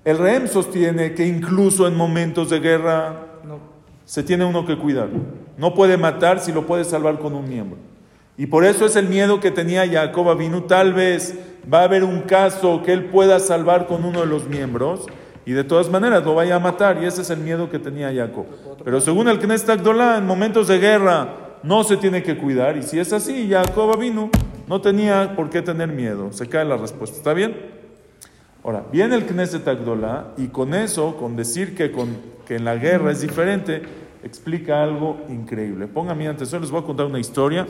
[0.04, 3.58] El rehem sostiene que incluso en momentos de guerra No.
[4.04, 5.08] se tiene uno que cuidar.
[5.56, 7.78] No puede matar si lo puede salvar con un miembro.
[8.38, 10.62] Y por eso es el miedo que tenía Jacob Avinu.
[10.62, 11.34] Tal vez
[11.72, 15.06] va a haber un caso que él pueda salvar con uno de los miembros
[15.46, 17.02] y de todas maneras lo vaya a matar.
[17.02, 18.46] Y ese es el miedo que tenía Jacob.
[18.84, 22.76] Pero según el Knesset Agdolá, en momentos de guerra no se tiene que cuidar.
[22.76, 24.30] Y si es así, Jacob Avinu
[24.66, 26.30] no tenía por qué tener miedo.
[26.32, 27.16] Se cae la respuesta.
[27.16, 27.56] ¿Está bien?
[28.62, 31.92] Ahora, viene el Knesset Agdolá y con eso, con decir que,
[32.54, 33.80] en la guerra es diferente,
[34.24, 35.86] explica algo increíble.
[35.86, 37.66] Pongan mi atención, les voy a contar una historia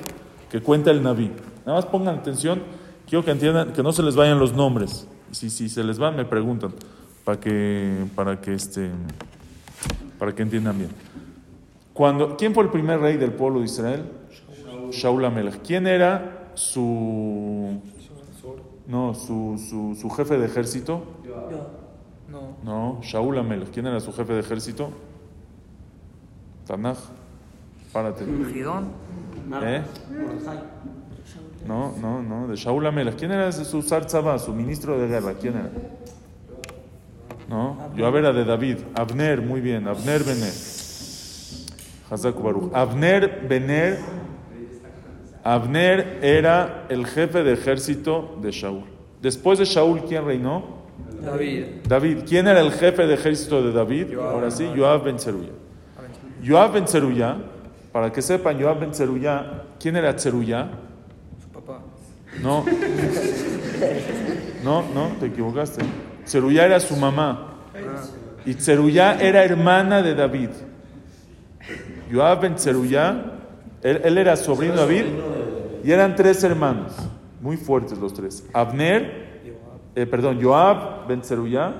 [0.50, 1.30] que cuenta el Naví.
[1.64, 2.62] Nada más pongan atención,
[3.08, 5.06] quiero que entiendan, que no se les vayan los nombres.
[5.32, 6.72] Si, si se les van, me preguntan,
[7.24, 8.90] para que, para que, este,
[10.18, 10.90] para que entiendan bien.
[11.92, 14.04] Cuando, ¿Quién fue el primer rey del pueblo de Israel?
[14.92, 15.62] Shaul Amelech.
[15.62, 17.80] ¿Quién era su,
[18.86, 21.02] no, su, su, su jefe de ejército?
[22.30, 22.56] No.
[22.62, 23.70] No, Shaul Amelech.
[23.70, 24.90] ¿Quién era su jefe de ejército?
[26.66, 26.98] Tanaj.
[27.92, 28.24] Párate.
[28.52, 28.88] Gidón.
[29.62, 29.82] ¿Eh?
[31.66, 33.16] No, no, no, de Shaul Amelech.
[33.16, 35.34] ¿Quién era su Sarzaba, su ministro de guerra?
[35.34, 35.70] ¿Quién era?
[37.48, 38.78] No, yo a ver, de David.
[38.94, 39.86] Abner, muy bien.
[39.86, 40.52] Abner Bener.
[42.10, 42.74] Hazak Baruch.
[42.74, 43.98] Abner Bener.
[45.44, 48.84] Abner era el jefe de ejército de Shaul.
[49.22, 50.76] Después de Shaul, ¿quién reinó?
[51.24, 51.64] David.
[51.88, 52.18] David.
[52.28, 54.18] ¿Quién era el jefe de ejército de David?
[54.18, 55.52] Ahora sí, Joab Ben Zeruya.
[56.44, 57.36] Joab Ben Zeruya,
[57.96, 60.68] para que sepan, Joab Ben Zeruya, ¿quién era Zeruya?
[61.42, 61.80] Su papá.
[62.42, 62.62] No.
[64.62, 65.82] No, no, te equivocaste.
[66.26, 67.54] Zeruyá era su mamá.
[68.44, 70.50] Y Zeruyá era hermana de David.
[72.12, 73.38] Joab ben Zeruyá,
[73.82, 75.04] él, él era sobrino de David
[75.82, 76.92] y eran tres hermanos,
[77.40, 78.46] muy fuertes los tres.
[78.52, 79.40] Abner,
[79.94, 81.74] eh, perdón, Joab ben Zeruyá,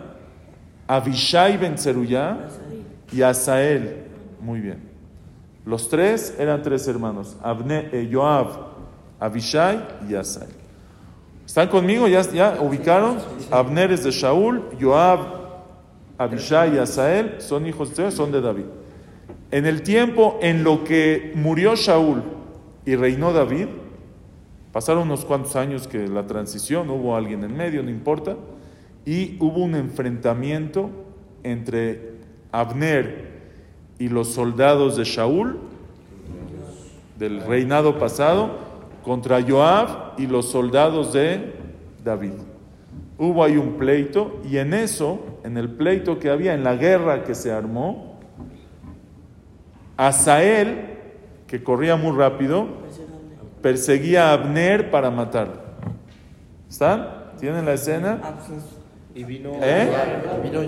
[0.86, 2.38] Abishai ben Zeruyá
[3.12, 4.04] y Asael.
[4.40, 4.85] Muy bien.
[5.66, 8.46] Los tres eran tres hermanos, Abner, eh, Joab,
[9.18, 10.50] Abishai y Asael.
[11.44, 12.06] ¿Están conmigo?
[12.06, 13.18] ¿Ya, ya ubicaron?
[13.50, 15.18] Abner es de Shaul, Joab,
[16.18, 18.66] Abishai y Asael son hijos de son de David.
[19.50, 22.22] En el tiempo en lo que murió Shaul
[22.84, 23.66] y reinó David,
[24.70, 28.36] pasaron unos cuantos años que la transición, hubo alguien en medio, no importa,
[29.04, 30.90] y hubo un enfrentamiento
[31.42, 32.12] entre
[32.52, 33.35] Abner
[33.98, 35.58] y los soldados de Shaul
[37.18, 38.50] del reinado pasado
[39.02, 41.54] contra Joab y los soldados de
[42.04, 42.32] David.
[43.18, 47.24] Hubo ahí un pleito y en eso, en el pleito que había, en la guerra
[47.24, 48.18] que se armó,
[49.96, 50.98] Asael,
[51.46, 52.66] que corría muy rápido,
[53.62, 55.60] perseguía a Abner para matarlo.
[56.68, 57.08] ¿Están?
[57.40, 58.20] ¿Tienen la escena?
[59.14, 59.88] Y vino, ¿Eh?
[60.38, 60.60] y vino,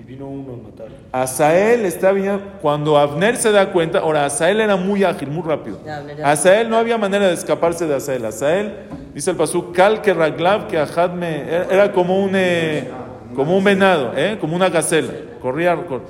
[0.00, 0.88] y vino uno a matar.
[1.12, 5.78] Asael está viniendo, cuando Abner se da cuenta, ahora Asael era muy ágil, muy rápido.
[6.24, 8.24] Asael no había manera de escaparse de Asael.
[8.24, 8.72] Asael,
[9.14, 12.88] dice el pasú, cal que raglav que ajadme, era, era como un, eh,
[13.34, 14.38] como un venado, ¿eh?
[14.40, 15.12] como una gacela.
[15.42, 15.76] Corría.
[15.86, 16.02] cor-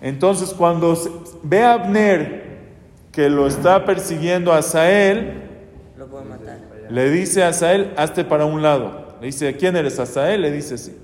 [0.00, 1.10] Entonces cuando se-
[1.42, 2.52] ve a Abner
[3.10, 5.42] que lo está persiguiendo a Asael,
[5.98, 6.58] lo puede matar.
[6.88, 9.16] le dice a Asael, hazte para un lado.
[9.20, 9.98] Le dice, ¿quién eres?
[9.98, 10.96] Asael, le dice sí.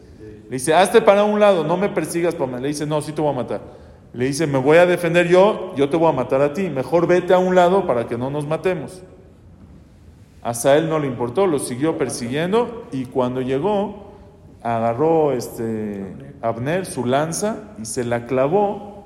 [0.48, 2.34] Le dice, hazte para un lado, no me persigas.
[2.34, 2.58] papá".
[2.58, 3.60] Le dice, no, sí te voy a matar.
[4.12, 6.70] Le dice, me voy a defender yo, yo te voy a matar a ti.
[6.70, 9.02] Mejor vete a un lado para que no nos matemos.
[10.42, 14.12] A Asael no le importó, lo siguió persiguiendo y cuando llegó,
[14.62, 19.04] agarró este Abner su lanza y se la clavó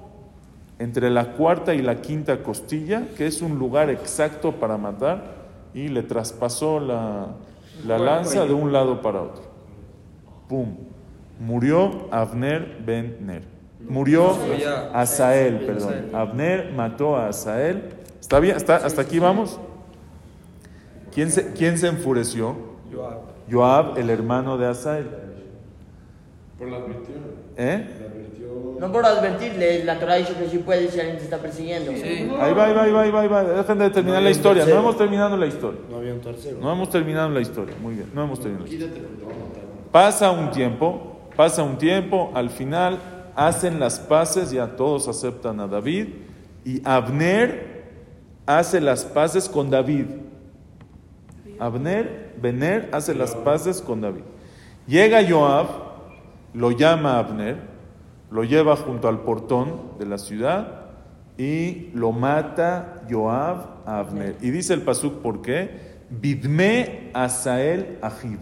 [0.78, 5.42] entre la cuarta y la quinta costilla, que es un lugar exacto para matar,
[5.74, 7.28] y le traspasó la,
[7.86, 9.42] la lanza de un lado para otro.
[10.48, 10.91] ¡Pum!
[11.42, 13.42] Murió Abner ben Ner.
[13.88, 14.36] Murió
[14.94, 16.10] Asael, perdón.
[16.12, 17.82] Abner mató a Asael.
[18.20, 18.56] ¿Está bien?
[18.56, 19.58] ¿Está, ¿Hasta aquí vamos?
[21.12, 22.54] ¿Quién se, quién se enfureció?
[23.50, 25.08] Joab, el hermano de Asael.
[26.58, 27.16] Por la advirtió.
[27.56, 27.88] ¿Eh?
[28.78, 31.90] No por advertirle, la Torah dice que sí puede si alguien te está persiguiendo.
[31.92, 32.30] Sí.
[32.40, 33.42] Ahí va, ahí va, ahí va, ahí va, ahí va.
[33.42, 34.64] Dejen de terminar No la historia.
[34.64, 35.80] No hemos terminado la historia.
[35.90, 36.58] No había un tercero.
[36.60, 37.74] No hemos terminado la historia.
[37.82, 38.64] Muy bien, no hemos terminado.
[38.64, 38.94] la historia.
[38.94, 39.62] Quítate porque te van a matar.
[39.90, 42.98] Pasa un tiempo, pasa un tiempo, al final
[43.34, 46.08] hacen las paces, ya todos aceptan a David,
[46.64, 47.82] y Abner
[48.46, 50.06] hace las paces con David.
[51.58, 54.22] Abner, Bener hace las paces con David.
[54.86, 55.66] Llega Joab,
[56.54, 57.56] lo llama Abner,
[58.30, 60.86] lo lleva junto al portón de la ciudad
[61.38, 64.36] y lo mata Joab a Abner.
[64.40, 65.92] Y dice el pasuk, ¿por qué?
[66.10, 68.40] Bidme Asael Ahiv.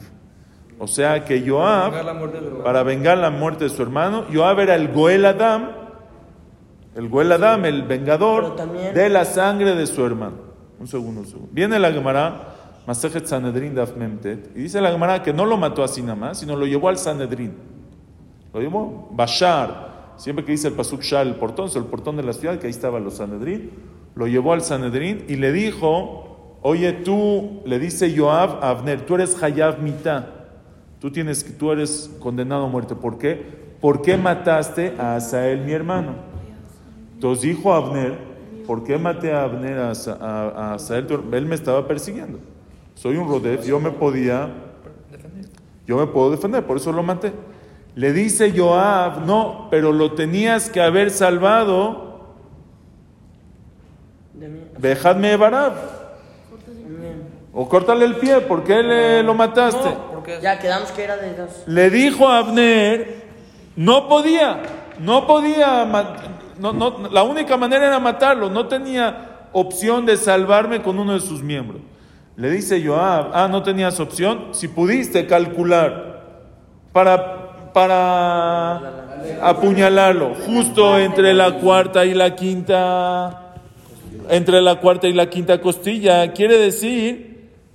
[0.83, 4.89] O sea que Joab, Vengar para vengar la muerte de su hermano, Joab era el
[4.89, 5.69] Goel Adam,
[6.97, 10.37] el Goel Adam, el vengador también- de la sangre de su hermano.
[10.81, 11.49] Un segundo, un segundo.
[11.53, 12.55] Viene la Gemara,
[12.87, 16.39] Masejet Sanedrin Daf Memtet, y dice la Gemara que no lo mató así nada más,
[16.39, 17.55] sino lo llevó al Sanedrin.
[18.55, 19.91] Lo llevó Bashar.
[20.17, 22.67] Siempre que dice el Pasuk Shah, el portón, es el portón de la ciudad, que
[22.67, 23.71] ahí estaban los Sanedrin,
[24.15, 29.15] lo llevó al Sanedrin y le dijo, oye tú, le dice Joab a Abner, tú
[29.17, 30.40] eres Hayav Mitá,
[31.01, 32.95] tú, tienes, tú eres condenado a muerte.
[32.95, 33.61] ¿Por qué?
[33.81, 36.13] ¿Por qué mataste a Asael, mi hermano?
[37.15, 38.19] Entonces dijo Abner,
[38.67, 41.07] ¿por qué maté a Abner a, a- Asael?
[41.33, 42.39] Él me estaba persiguiendo.
[42.95, 44.51] Soy un rodef, yo me podía,
[45.87, 47.33] yo me puedo defender, por eso lo maté.
[47.95, 52.11] Le dice Joab, no, pero lo tenías que haber salvado.
[54.79, 55.73] Dejadme Barab.
[57.53, 59.89] O córtale el pie, ¿por qué le, lo mataste?
[59.91, 60.10] No,
[60.43, 61.51] Ya quedamos que era de dos.
[61.67, 63.23] Le dijo a Abner,
[63.77, 64.61] no podía,
[64.99, 66.17] no podía, ma-
[66.59, 71.21] no, no, la única manera era matarlo, no tenía opción de salvarme con uno de
[71.21, 71.81] sus miembros.
[72.37, 76.23] Le dice Joab, ah, no tenías opción, si pudiste calcular
[76.93, 78.81] para, para
[79.43, 83.55] apuñalarlo, justo entre la cuarta y la quinta,
[84.29, 87.30] entre la cuarta y la quinta costilla, quiere decir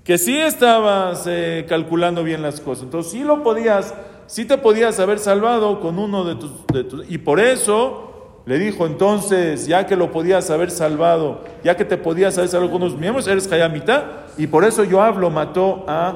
[0.05, 2.83] que sí estabas eh, calculando bien las cosas.
[2.85, 3.93] Entonces sí lo podías,
[4.27, 8.57] sí te podías haber salvado con uno de tus, de tus- y por eso le
[8.59, 12.83] dijo entonces, ya que lo podías haber salvado, ya que te podías haber salvado con
[12.83, 16.13] unos miembros, eres Hayamita, y por eso Joab lo mató a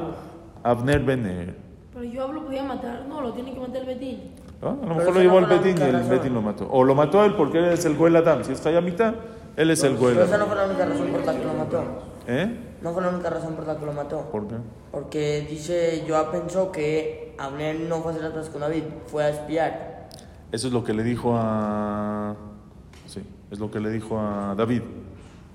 [0.63, 1.55] Abner Bener.
[1.91, 3.05] Pero yo lo podía matar.
[3.09, 4.19] No, lo tiene que matar el Betín.
[4.61, 4.69] ¿no?
[4.69, 6.09] A lo Pero mejor lo llevó no al Betín y el razón.
[6.09, 6.67] Betín lo mató.
[6.69, 8.43] O lo mató él porque él es el Goel Adam.
[8.43, 9.15] Si está allá a mitad,
[9.57, 11.53] él es el Goel Pero esa no fue la única razón por la que lo
[11.55, 11.83] mató.
[12.31, 12.47] ¿Eh?
[12.83, 14.29] No fue la única razón por la que lo mató.
[14.31, 14.55] ¿Por qué?
[14.91, 19.23] Porque dice, Joab pensó que Abner no fue a hacer las cosas con David, fue
[19.23, 20.09] a espiar.
[20.51, 22.35] Eso es lo que le dijo a.
[23.07, 24.81] Sí, es lo que le dijo a David.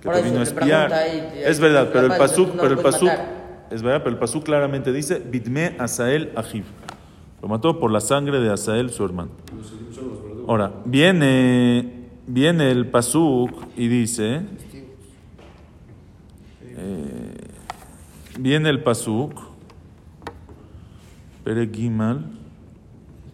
[0.00, 0.92] Que Por te eso, vino a espiar.
[0.92, 3.10] ahí, Es verdad, pero el pasuk, no pero el pasuk,
[3.70, 6.64] es verdad, pero el pasuk claramente dice, Bidme Asael Ajiv.
[7.40, 9.30] Lo mató por la sangre de Asael, su hermano.
[10.48, 14.42] Ahora, viene, viene el pasuk y dice,
[16.76, 17.34] eh,
[18.38, 19.32] viene el pasuk,
[21.44, 22.24] Pere Gimal,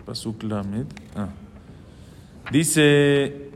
[0.04, 1.28] pasuk Lamed, ah.
[2.50, 3.50] dice,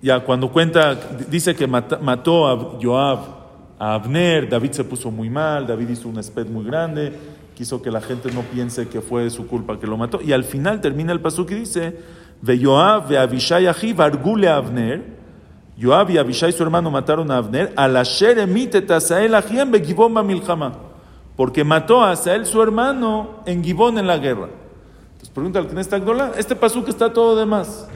[0.00, 0.94] ya cuando cuenta,
[1.28, 3.42] dice que mató a Joab
[3.78, 7.12] a Abner, David se puso muy mal, David hizo un esped muy grande,
[7.54, 10.20] quiso que la gente no piense que fue su culpa que lo mató.
[10.22, 11.98] Y al final termina el pasuk y dice,
[12.40, 15.21] Ve Joab ve Abishai argule Abner,
[15.80, 20.72] Joab y Abishai su hermano mataron a Abner, al asher emitet Asael ahiem begibón milchama,
[21.36, 24.48] porque mató a Asael su hermano en Gibón en la guerra.
[25.12, 27.88] Entonces pregunta al Knesset Agdola, este pasuk está todo de más.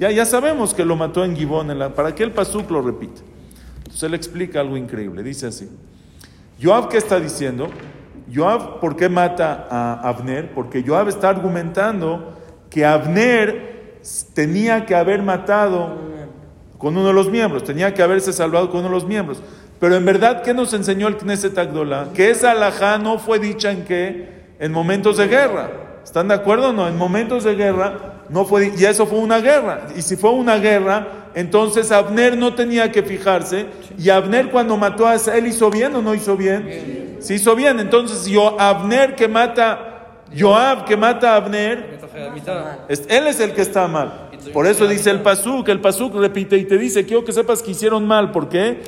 [0.00, 1.70] Ya, ya sabemos que lo mató en Gibón.
[1.70, 3.20] En la, ¿Para qué el Pasuk lo repite?
[3.76, 5.22] Entonces él explica algo increíble.
[5.22, 5.68] Dice así.
[6.60, 7.68] Joab, ¿qué está diciendo?
[8.34, 10.54] Joab, ¿por qué mata a Abner?
[10.54, 12.34] Porque Joab está argumentando
[12.70, 14.00] que Abner
[14.32, 15.98] tenía que haber matado
[16.80, 19.42] con uno de los miembros, tenía que haberse salvado con uno de los miembros.
[19.78, 22.08] Pero en verdad, ¿qué nos enseñó el Knesset Agdola?
[22.14, 24.28] Que esa alajá no fue dicha en qué?
[24.58, 25.70] En momentos de guerra.
[26.02, 26.88] ¿Están de acuerdo o no?
[26.88, 29.88] En momentos de guerra no fue, y eso fue una guerra.
[29.94, 33.66] Y si fue una guerra, entonces Abner no tenía que fijarse.
[33.98, 37.18] Y Abner cuando mató a él hizo bien o no hizo bien?
[37.20, 37.78] Sí hizo bien.
[37.78, 42.00] Entonces yo, Abner que mata, Joab que mata a Abner,
[42.88, 44.29] Él es el que está mal.
[44.52, 47.70] Por eso dice el Pasuk, el Pasuk repite y te dice, quiero que sepas que
[47.72, 48.32] hicieron mal.
[48.32, 48.82] ¿Por qué?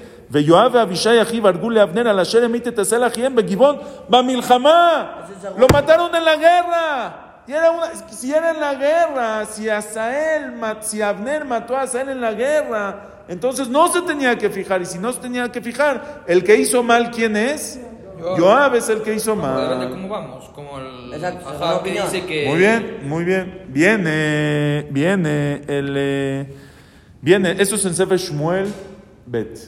[5.59, 7.19] Lo mataron en la guerra.
[7.47, 12.09] Y era una- si era en la guerra, si Asael, si Abner mató a Asael
[12.11, 14.81] en la guerra, entonces no se tenía que fijar.
[14.81, 17.81] Y si no se tenía que fijar, el que hizo mal, ¿quién es?
[18.21, 18.39] Joab.
[18.39, 19.89] Joab es el que hizo mal.
[19.91, 20.51] ¿cómo vamos?
[20.55, 21.13] Como el.
[21.15, 22.47] Exacto, Ajá, que dice que.
[22.49, 23.63] Muy bien, muy bien.
[23.69, 25.95] Viene, viene el.
[25.97, 26.55] eh,
[27.21, 28.73] viene, eso es en Sefer Shmuel
[29.27, 29.59] Bet.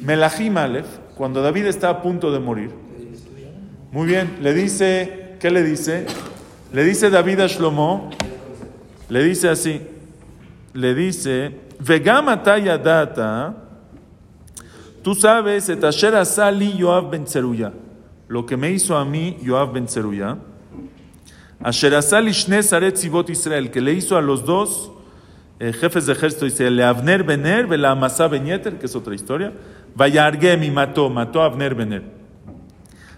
[0.00, 2.70] Melahim Aleph, cuando David está a punto de morir.
[3.90, 6.06] Muy bien, le dice, ¿qué le dice?
[6.72, 8.08] Le dice David a Shlomo,
[9.10, 9.82] le dice así,
[10.72, 13.54] le dice, Vegam data,
[15.02, 17.72] tú sabes, et asher asali Yoav ben Tzeruya,
[18.28, 20.38] lo que me hizo a mí Yoav ben Tzeruya,
[21.62, 24.90] Asher asal ishne saret tzivot Israel, que le hizo a los dos
[25.60, 28.96] eh, jefes de ejército, dice, le Abner Bener, ve la Amasa Ben Yeter, que es
[28.96, 29.52] otra historia,
[29.94, 32.02] Vayargem y mató, mató a Abner Bener.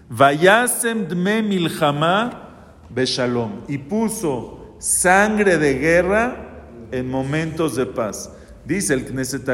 [0.09, 2.43] Vayasem dme milchama
[2.89, 8.31] beshalom, y puso sangre de guerra en momentos de paz.
[8.63, 9.49] Dice el Knesset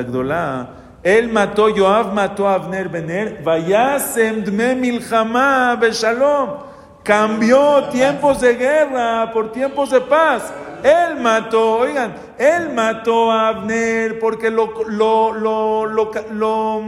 [1.04, 6.50] él mató, Joab mató a Abner Bener, Vayasem dme milchama beshalom.
[7.04, 10.54] Cambió tiempos de guerra por tiempos de paz.
[10.84, 16.82] Él mató, oigan, él mató a Abner porque lo, lo, lo, lo, lo-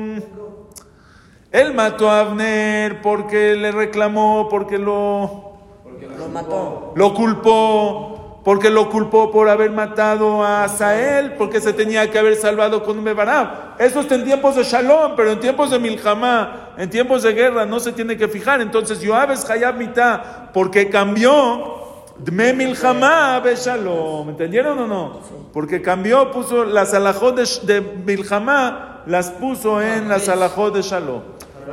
[1.52, 5.54] él mató a Abner porque le reclamó, porque lo,
[6.17, 6.91] Lo mató.
[6.95, 8.12] lo culpó,
[8.43, 12.97] porque lo culpó por haber matado a Asael, porque se tenía que haber salvado con
[12.97, 13.75] un Bebarab.
[13.79, 17.65] Eso está en tiempos de Shalom, pero en tiempos de Milhamá, en tiempos de guerra,
[17.65, 18.60] no se tiene que fijar.
[18.60, 21.84] Entonces, Joab es Hayab mitad, porque cambió
[22.17, 24.29] Dme Milhamá be Shalom.
[24.29, 25.19] ¿Entendieron o no?
[25.53, 31.22] Porque cambió, puso las alajot de, de Milhamá, las puso en las alajot de Shalom.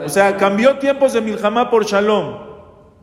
[0.05, 2.37] O sea, cambió tiempos de Milhamá por Shalom.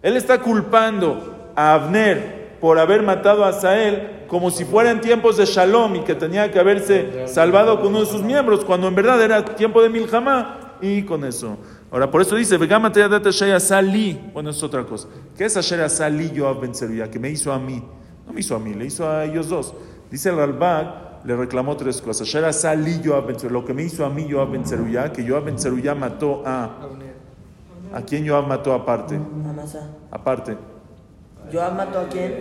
[0.01, 5.45] Él está culpando a Abner por haber matado a Asael como si fueran tiempos de
[5.45, 9.21] Shalom y que tenía que haberse salvado con uno de sus miembros, cuando en verdad
[9.21, 11.57] era tiempo de Milhamá y con eso.
[11.89, 14.19] Ahora, por eso dice, "Vegama te yadata Shaya Sali.
[14.33, 15.07] Bueno, es otra cosa.
[15.37, 17.09] ¿Qué es Asher Sali Yoab Ben Zeruya?
[17.09, 17.81] Que me hizo a mí.
[18.25, 19.73] No me hizo a mí, le hizo a ellos dos.
[20.11, 22.27] Dice el Ralbag, le reclamó tres cosas.
[22.27, 23.53] Asher Sali Yoab Ben Zeruya.
[23.61, 26.71] Lo que me hizo a mí Yoab Ben Zeruya, que Yoab Ben Zeruya mató a...
[27.93, 29.15] ¿A quién Yoab mató aparte?
[29.15, 29.89] Amasa.
[30.11, 30.57] Aparte.
[31.51, 32.35] Joab mató a quién?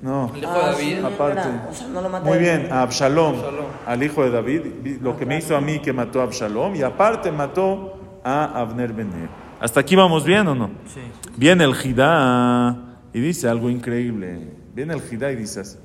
[0.00, 0.30] No.
[0.34, 0.96] El hijo de David.
[0.98, 1.40] sí, Aparte.
[1.40, 1.68] era.
[1.70, 3.64] O sea, no lo mató Muy bien, a Absalom, Absalom.
[3.86, 6.76] al hijo de David, vi- lo que me hizo a mí que mató a Absalom,
[6.76, 9.28] y aparte mató a Abner Bener.
[9.60, 10.68] ¿Hasta aquí vamos bien o no?
[10.86, 11.00] Sí.
[11.36, 12.76] Viene el Jidá
[13.12, 14.52] y dice algo increíble.
[14.72, 15.78] Viene el Jidá y dice, así.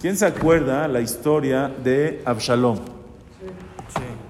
[0.00, 2.78] ¿quién se acuerda la historia de Absalom?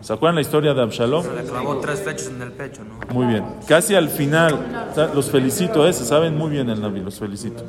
[0.06, 1.24] ¿Se acuerdan la historia de Absalom?
[1.34, 3.12] Le clavó tres flechas en el pecho, ¿no?
[3.12, 3.44] Muy bien.
[3.66, 5.92] Casi al final, los felicito, ¿eh?
[5.92, 7.64] se saben muy bien el Naví, los felicito.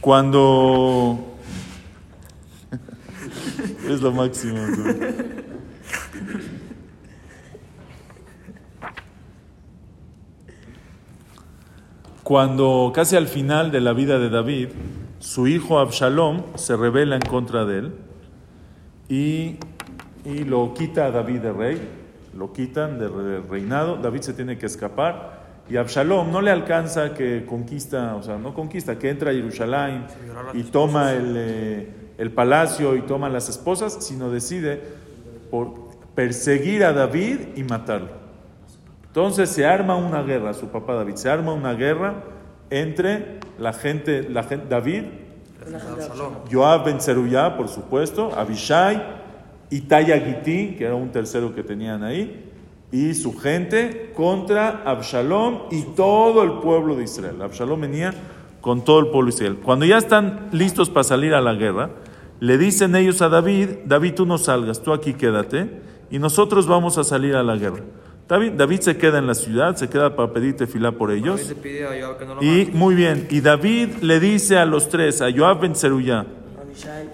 [0.00, 1.36] Cuando...
[3.90, 4.56] es lo máximo.
[12.22, 14.68] Cuando casi al final de la vida de David,
[15.18, 17.94] su hijo Absalom se rebela en contra de él
[19.10, 19.58] y,
[20.24, 21.88] y lo quita a David de rey,
[22.36, 27.14] lo quitan del re- reinado, David se tiene que escapar y Absalom no le alcanza
[27.14, 30.06] que conquista, o sea, no conquista, que entra a Jerusalén
[30.54, 34.80] y toma el, eh, el palacio y toma las esposas, sino decide
[35.50, 35.72] por
[36.14, 38.08] perseguir a David y matarlo.
[39.06, 42.14] Entonces se arma una guerra, su papá David, se arma una guerra
[42.70, 45.04] entre la gente, la gente David.
[46.50, 49.21] Joab Ben Zeruyá, por supuesto, Abishai,
[49.72, 52.44] Itaya Giti, que era un tercero que tenían ahí,
[52.92, 57.40] y su gente contra Absalom y todo el pueblo de Israel.
[57.40, 58.12] Absalom venía
[58.60, 59.56] con todo el pueblo de Israel.
[59.62, 61.90] Cuando ya están listos para salir a la guerra,
[62.38, 66.98] le dicen ellos a David, David tú no salgas, tú aquí quédate, y nosotros vamos
[66.98, 67.82] a salir a la guerra.
[68.28, 71.36] David, David se queda en la ciudad, se queda para pedirte fila por ellos.
[71.36, 74.58] David le pide a Joab que no lo Y muy bien, y David le dice
[74.58, 75.74] a los tres, a Joab Ben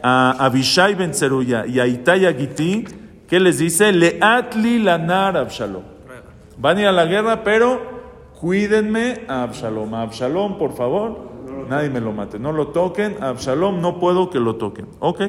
[0.02, 2.86] a Abishai Ben Zeruyá y a Itaya Giti,
[3.28, 3.92] ¿qué les dice?
[3.92, 5.84] Leatli lanar Absalom.
[6.06, 6.24] Ruega.
[6.58, 7.82] Van a ir a la guerra, pero
[8.40, 9.94] cuídenme a Absalom.
[9.94, 11.32] A Absalom, por favor,
[11.70, 12.40] nadie me lo mate.
[12.40, 13.18] No lo toquen.
[13.22, 14.88] A Absalom no puedo que lo toquen.
[15.00, 15.22] ¿Ok?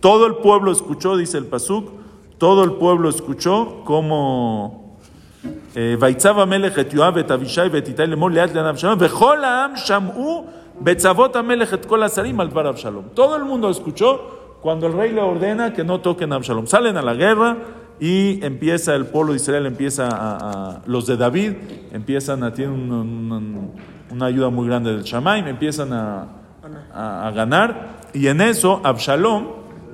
[0.00, 1.90] Todo el pueblo escuchó, dice el Pasuk,
[2.38, 4.82] todo el pueblo escuchó como...
[5.98, 10.46] ויצב המלך את יואב ואת אבישי ואת איתי לאמור ליד לעין אבשלום וכל העם שמעו
[10.81, 13.09] Betzavot Amelech et kol asarim al bar Absalom.
[13.13, 16.65] Todo el mundo escuchó cuando el rey le ordena que no toquen a Absalom.
[16.65, 17.57] Salen a la guerra
[17.99, 21.53] y empieza el pueblo de Israel, empieza los de David,
[21.91, 26.27] empiezan a, tienen una, ayuda muy grande del Shamaim, empiezan a,
[26.93, 27.99] a, a ganar.
[28.13, 29.47] Y en eso Absalom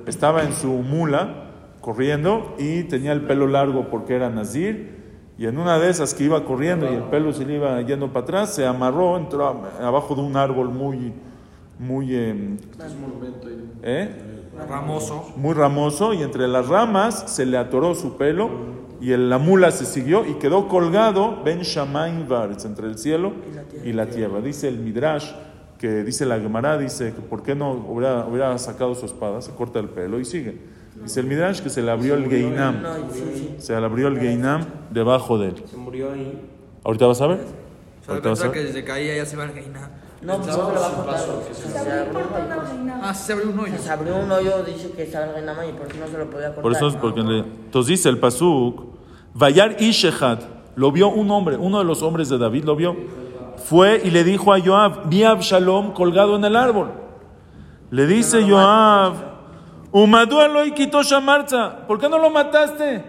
[0.06, 1.44] estaba en su mula
[1.82, 4.97] corriendo y tenía el pelo largo porque era nazir
[5.38, 8.08] y en una de esas que iba corriendo y el pelo se le iba yendo
[8.12, 11.12] para atrás, se amarró, entró abajo de un árbol muy,
[11.78, 12.56] muy, em,
[13.82, 14.10] ¿eh?
[14.68, 15.32] Ramoso.
[15.36, 18.50] muy ramoso y entre las ramas se le atoró su pelo
[19.00, 23.32] y el- la mula se siguió y quedó colgado Ben Shamaim Varetz, entre el cielo
[23.84, 24.40] y la tierra.
[24.40, 25.30] Dice el Midrash,
[25.78, 29.52] que dice la Gemara, dice que por qué no hubiera, hubiera sacado su espada, se
[29.54, 30.58] corta el pelo y sigue.
[31.02, 33.54] Dice el Midrash que se le abrió el Geinam, no, sí, sí.
[33.58, 35.54] se le abrió el Geinam debajo de él.
[35.64, 36.40] Se murió ahí.
[36.84, 37.38] ¿Ahorita vas a ver?
[38.08, 39.90] Ahorita vas a pensaba que desde caía ya se iba a reinar.
[40.20, 41.18] No, pues no se lo va a contar.
[41.54, 42.94] Se abrió un hoyo.
[43.02, 43.78] Ah, se abrió un hoyo.
[43.78, 46.24] Se abrió un hoyo, dice que estaba en Renama y por eso no se lo
[46.28, 46.62] podía cortar.
[46.62, 48.84] Por eso es porque le- entonces dice el pasuk,
[49.34, 50.40] Vayar Ishehad,
[50.74, 52.96] lo vio un hombre, uno de los hombres de David lo vio.
[53.56, 56.90] Fue y le dijo a Joab, vi a Absalom colgado en el árbol.
[57.90, 59.14] Le dice Joab,
[59.90, 63.02] Umadua lo quitó Shamarza, ¿por qué no lo mataste?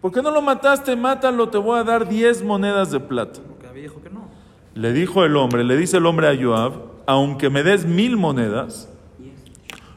[0.00, 0.96] ¿Por qué no lo mataste?
[0.96, 3.40] Mátalo, te voy a dar 10 monedas de plata.
[3.72, 4.28] Dijo que no.
[4.74, 6.72] Le dijo el hombre, le dice el hombre a Joab,
[7.06, 8.88] aunque me des mil monedas,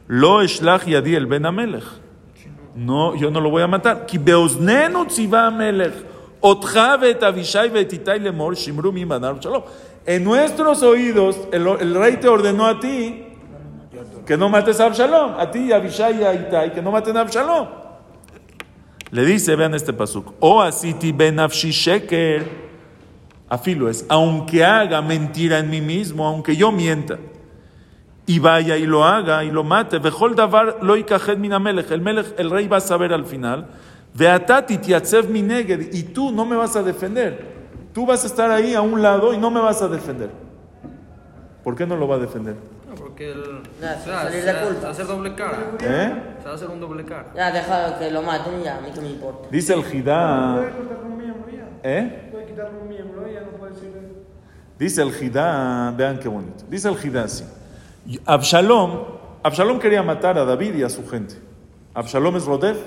[0.07, 1.83] lo eshlach yadi el ben amelech.
[2.75, 4.05] No, yo no lo voy a matar.
[4.05, 5.93] Ki beoznenu tziva amelech,
[6.41, 9.35] otja Avishai Itai lemor shimru mi manar.
[10.05, 13.34] En nuestros oídos, el, el rey te ordenó a ti
[14.25, 17.15] que no mates a Absalom, a ti a Avishai y a Itai, que no maten
[17.17, 17.67] a Absalom.
[19.11, 22.49] Le dice, vean este pasuk, o asiti ben sheker,
[23.47, 27.17] afilo es, aunque haga mentira en mí mismo, aunque yo mienta,
[28.25, 32.01] y vaya y lo haga y lo mate, vejol davar lo ikahed min amelech, el
[32.01, 33.67] melech, el rey va a saber al final,
[34.13, 37.53] veatati tiatzev mineged, y tú no me vas a defender,
[37.93, 40.31] tú vas a estar ahí a un lado y no me vas a defender.
[41.63, 42.74] ¿Por qué no lo va a defender?
[43.15, 43.61] Porque el.
[43.81, 44.75] Ya, o sea, salir de va- culpa.
[44.75, 45.57] se va a hacer doble cara.
[45.81, 46.13] ¿Eh?
[46.41, 47.27] Se va a hacer un doble cara.
[47.33, 49.47] Ya, deja que lo maten ya, a mí que me importa.
[49.49, 51.67] Dice el Jidá, Puede cortar un miembro ya.
[51.83, 52.29] ¿eh?
[52.29, 53.91] Puede quitarle un miembro ya, no puede decir.
[54.77, 56.65] Dice el Jidá, vean qué bonito.
[56.69, 57.45] Dice el Jidá así.
[58.25, 59.03] Absalom,
[59.43, 61.35] Absalom quería matar a David y a su gente.
[61.93, 62.77] Absalom es Rodef,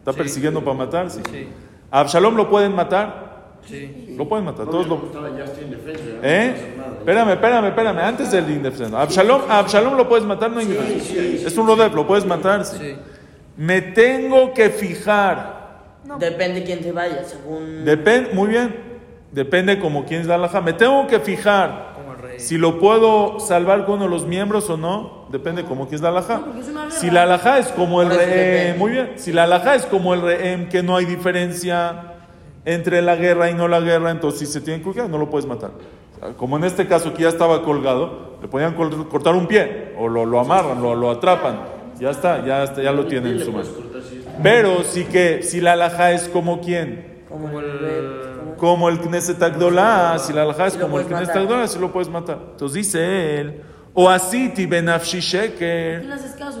[0.00, 0.18] está Sí.
[0.18, 1.08] persiguiendo para matar.
[1.08, 1.20] Sí.
[1.30, 1.48] Sí.
[1.88, 3.30] ¿A Absalom lo pueden matar?
[3.64, 4.16] Sí.
[4.18, 4.66] Lo pueden matar.
[4.66, 4.96] Todos lo...
[4.96, 5.26] No
[6.24, 6.74] ¿Eh?
[7.02, 7.98] Espérame, espérame, espérame.
[7.98, 8.96] Antes del indefenso.
[8.96, 11.48] Absalom, a Absalom lo puedes matar, no hay indefenso.
[11.48, 12.64] Es un Rodef, lo puedes matar.
[12.64, 12.76] Sí.
[12.78, 12.96] Sí.
[13.56, 15.62] Me tengo que fijar.
[16.18, 17.84] Depende quién se vaya, según.
[17.84, 18.74] Depende, muy bien.
[19.32, 20.60] Depende como quién es la alhaja.
[20.60, 21.92] Me tengo que fijar
[22.36, 25.26] si lo puedo salvar con uno de los miembros o no.
[25.30, 26.40] Depende como quién es la alhaja.
[26.40, 26.90] No.
[26.90, 29.12] Si la alhaja es como el rehén, muy bien.
[29.16, 32.14] Si la alhaja es como el rehén, que no hay diferencia
[32.64, 35.46] entre la guerra y no la guerra, entonces si se tiene que no lo puedes
[35.46, 35.72] matar.
[36.36, 40.24] Como en este caso que ya estaba colgado, le podían cortar un pie o lo,
[40.24, 41.60] lo amarran, lo, lo atrapan.
[41.98, 43.68] Ya está, ya está, ya lo tienen en su mano.
[44.42, 50.16] Pero sí que si la alhaja es como quién, Como el como- el Knesset Agdolá,
[50.18, 51.36] si la alhaja es como el Knesset.
[51.36, 52.38] Agdolá, sí lo puedes matar.
[52.52, 53.62] Entonces dice él,
[53.94, 56.04] o así ti benafshi sheker,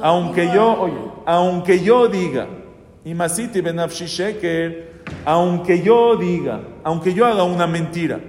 [0.02, 0.94] aunque yo, oye,
[1.24, 2.46] aunque yo diga,
[3.04, 4.92] y masiti benafshi sheker,
[5.24, 8.20] aunque yo diga, aunque yo haga una mentira,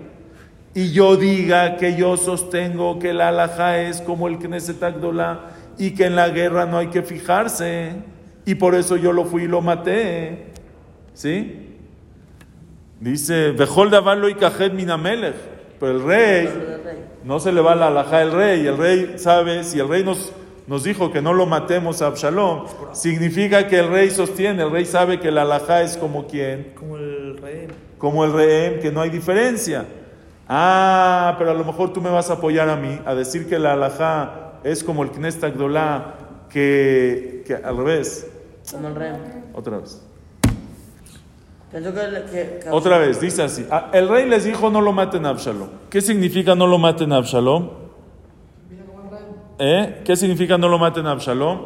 [0.73, 5.91] y yo diga que yo sostengo que la alhaja es como el Knesset Agdolá, y
[5.91, 7.93] que en la guerra no hay que fijarse,
[8.45, 10.47] y por eso yo lo fui y lo maté,
[11.13, 11.69] ¿sí?
[12.99, 15.35] Dice, Vejol davar lo ikajet minamelech.
[15.79, 16.49] Pero el rey,
[17.25, 18.65] no se le va la alhaja del rey.
[18.65, 20.31] El rey sabe, si el rey nos,
[20.67, 24.85] nos dijo que no lo matemos a Absalom, significa que el rey sostiene, el rey
[24.85, 27.67] sabe que la alhaja es como quien, Como el rey.
[27.97, 29.85] como el rehén, que no hay diferencia.
[30.47, 33.57] Ah, pero a lo mejor tú me vas a apoyar a mí, a decir que
[33.59, 36.15] la alhaja es como el Knesset Agdolá,
[36.49, 38.27] que, que al revés.
[38.71, 39.11] Como el rey.
[39.53, 40.01] Otra vez.
[41.71, 41.99] Pienso que,
[42.31, 43.65] que, que- Otra vez, dice así.
[43.71, 45.69] Ah, El rey les dijo no lo maten a Absalom.
[45.89, 47.69] ¿Qué significa no lo maten a Absalom?
[49.59, 50.01] ¿Eh?
[50.03, 51.61] ¿Qué significa no lo maten a Absalom?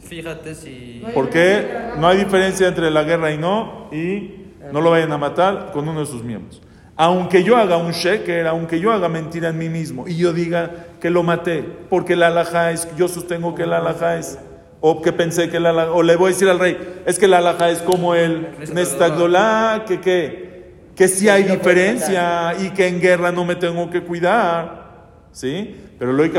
[0.00, 1.02] Fíjate si.
[1.14, 1.66] Porque
[1.98, 5.88] no hay diferencia entre la guerra y no, y no lo vayan a matar con
[5.88, 6.60] uno de sus miembros.
[6.96, 10.70] Aunque yo haga un sheker, aunque yo haga mentira en mí mismo y yo diga
[11.00, 14.38] que lo maté, porque la alhaja es, yo sostengo que la alhaja es,
[14.80, 16.76] o que pensé que la alhaja, o le voy a decir al rey,
[17.06, 22.70] es que la alhaja es como el Nestagdolá, que qué, que sí hay diferencia y
[22.70, 25.74] que en guerra no me tengo que cuidar, ¿sí?
[25.98, 26.38] Pero lo hay que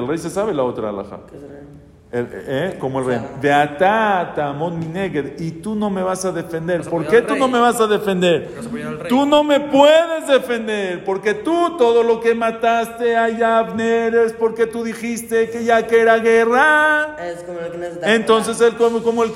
[0.00, 1.20] el rey se sabe la otra alhaja.
[2.10, 2.20] El.
[2.20, 3.20] El- eh, como el rey.
[3.40, 5.38] Beata tamón mineged.
[5.40, 6.82] Y tú no me vas a defender.
[6.82, 8.50] ¿Por qué tú no me vas a defender?
[9.08, 11.04] Tú no me puedes defender.
[11.04, 16.00] Porque tú todo lo que mataste a Yavner es porque tú dijiste que ya que
[16.00, 17.16] era guerra.
[17.22, 17.98] Es como el.
[18.04, 19.32] Entonces él como, como el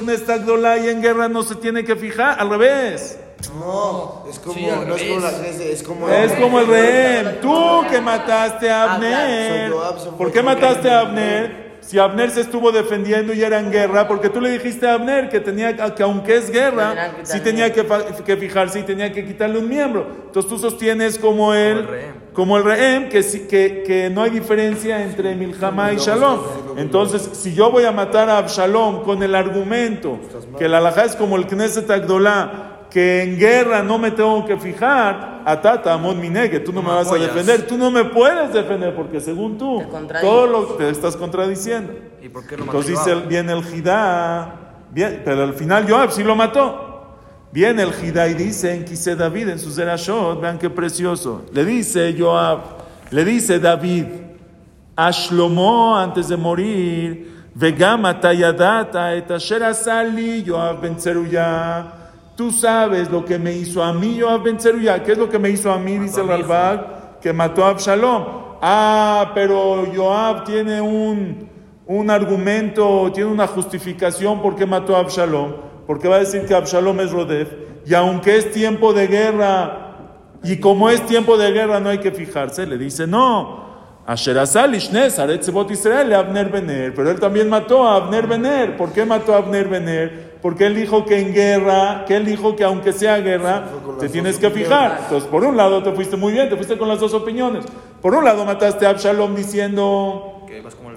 [0.89, 2.41] en guerra no se tiene que fijar.
[2.41, 3.19] Al revés.
[3.59, 6.09] No, es como, Sí, no es como la gente, es como.
[6.09, 7.39] Es como el rehén.
[7.41, 9.73] Tú que mataste a Abner.
[10.17, 11.72] ¿Por qué mataste a Abner?
[11.83, 15.29] Si Abner se estuvo defendiendo y era en guerra, porque tú le dijiste a Abner
[15.29, 17.85] que tenía que aunque es guerra, sí tenía que,
[18.25, 20.07] que fijarse y tenía que quitarle un miembro.
[20.27, 21.87] Entonces tú sostienes como rehén.
[22.33, 26.41] como el rehén, que, que, que no hay diferencia entre Milhama y Shalom.
[26.77, 30.19] Entonces, si yo voy a matar a Absalom con el argumento
[30.59, 34.59] que la alhaja es como el Knesset Agdolá, que en guerra no me tengo que
[34.59, 38.53] fijar, atata, amon minegue, tú no, No me vas a defender, tú no me puedes
[38.53, 39.79] defender, porque según tú,
[40.09, 41.95] Te todo lo te estás contradiciendo.
[42.23, 42.79] ¿Y por qué lo mató?
[42.79, 43.23] Entonces dice, Joab?
[43.23, 44.55] el- viene el Jidá,
[45.25, 46.89] pero al final Joab sí lo mató.
[47.51, 51.47] Viene el Jidá y dice en Quise David, en su Zerashot, vean qué precioso.
[51.53, 52.61] Le dice Joab,
[53.11, 54.05] le dice David
[54.97, 62.02] a Shlomo antes de morir, Vegama tayadata et asher asali Joab ben Zeruya.
[62.43, 65.01] Tú sabes lo que me hizo a mí Joab ben Zeruya.
[65.05, 65.97] ¿Qué es lo que me hizo a mí?
[65.97, 66.27] Dice el.
[66.27, 68.25] Ralbag, que mató a Absalom.
[68.61, 71.49] Ah, pero Joab tiene un,
[71.87, 75.53] un argumento, tiene una justificación por qué mató a Absalom.
[75.87, 77.49] Porque va a decir que Absalom es Rodef.
[77.87, 79.95] Y aunque es tiempo de guerra,
[80.43, 83.63] y como es tiempo de guerra no hay que fijarse, le dice no.
[85.71, 86.93] Israel Abner Bener.
[86.93, 88.77] Pero él también mató a Abner Bener.
[88.77, 90.32] ¿Por qué mató a Abner Bener?
[90.43, 93.65] Porque él dijo que en guerra, que él dijo que aunque sea guerra,
[94.01, 94.99] te tienes que fijar.
[95.05, 97.65] Entonces, por un lado te fuiste muy bien, te fuiste con las dos opiniones.
[98.01, 100.97] Por un lado mataste a Absalom diciendo Que vas como el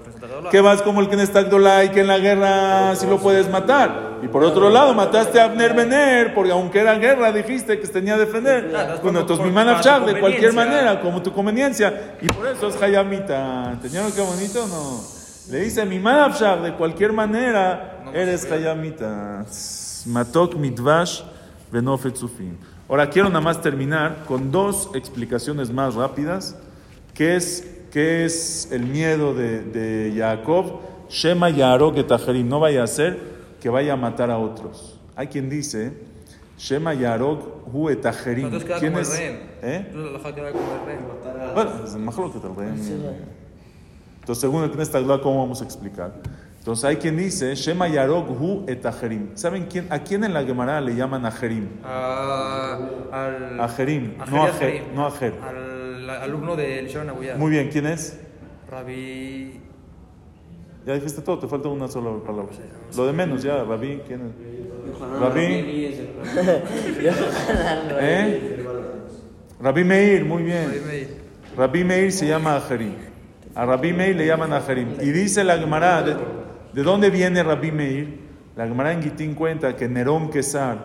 [0.50, 4.16] que vas como el y que en la guerra sí lo puedes matar.
[4.22, 7.94] Y por otro lado, mataste a Abner Bener, porque aunque era guerra, dijiste que se
[7.94, 8.72] tenía que defender.
[9.04, 12.16] Bueno, entonces mi tu manafshar, de cualquier manera, como tu conveniencia.
[12.22, 13.72] Y por eso es Hayamita.
[13.74, 14.68] ¿Entendieron qué bonito?
[14.68, 15.15] No.
[15.50, 18.50] Le dice mi de cualquier manera, No, eres.
[18.52, 19.46] Hayamita.
[20.08, 21.22] Matok mitvash
[21.72, 22.58] benofetzufim.
[22.90, 26.56] Ahora quiero nada más terminar con dos explicaciones más rápidas.
[27.14, 30.82] ¿Qué es, qué es el miedo de, de Jacob?
[31.10, 32.48] Shema Yarok etajerim.
[32.48, 33.20] No vaya a ser
[33.62, 35.00] que vaya a matar a otros.
[35.16, 35.94] Hay quien dice,
[36.58, 38.50] Shema Yarok hu etajerim.
[38.80, 39.14] ¿Quién es?
[39.20, 39.92] ¿Eh?
[39.94, 41.06] El rehén.
[41.54, 43.35] Bueno, es el majloket el rehén.
[44.26, 46.16] Entonces, según el Knesset Agdolá, ¿cómo vamos a explicar?
[46.58, 49.30] Entonces, hay quien dice, Shema Yarok hu etajerim.
[49.36, 51.68] ¿Saben quién, a quién en la Gemara le llaman ajerim?
[51.84, 52.80] A,
[53.12, 55.34] Al, Ajerim, no Ajer, Ajerim, no Ajer.
[55.48, 57.36] Al alumno de Eliseo Nagoya.
[57.38, 58.20] Muy bien, ¿quién es?
[58.68, 59.62] Rabí.
[60.88, 62.52] Ya dijiste todo, te falta una sola palabra.
[62.98, 65.20] Lo de menos, ya, Rabí, ¿quién es?
[65.20, 65.44] Rabí,
[68.00, 68.66] ¿eh?
[69.62, 70.66] Rabí Meir, muy bien.
[70.66, 71.08] Rabí Meir.
[71.56, 73.14] Rabí Meir se llama Ajerim.
[73.56, 74.90] A Rabí Meir le llaman Ajerim.
[75.02, 76.16] Y dice la Gemara, ¿de,
[76.74, 78.20] de dónde viene Rabí Meir?
[78.56, 80.78] La Gemara en Gitín cuenta que Nerón Quesar,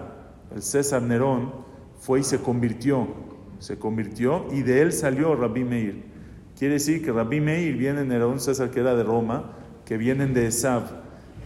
[0.54, 1.52] el César Nerón,
[2.00, 3.08] fue y se convirtió.
[3.58, 6.04] Se convirtió y de él salió Rabí Meir.
[6.58, 9.52] Quiere decir que Rabí Meir viene Nerón César, que era de Roma,
[9.84, 10.84] que vienen de Esab.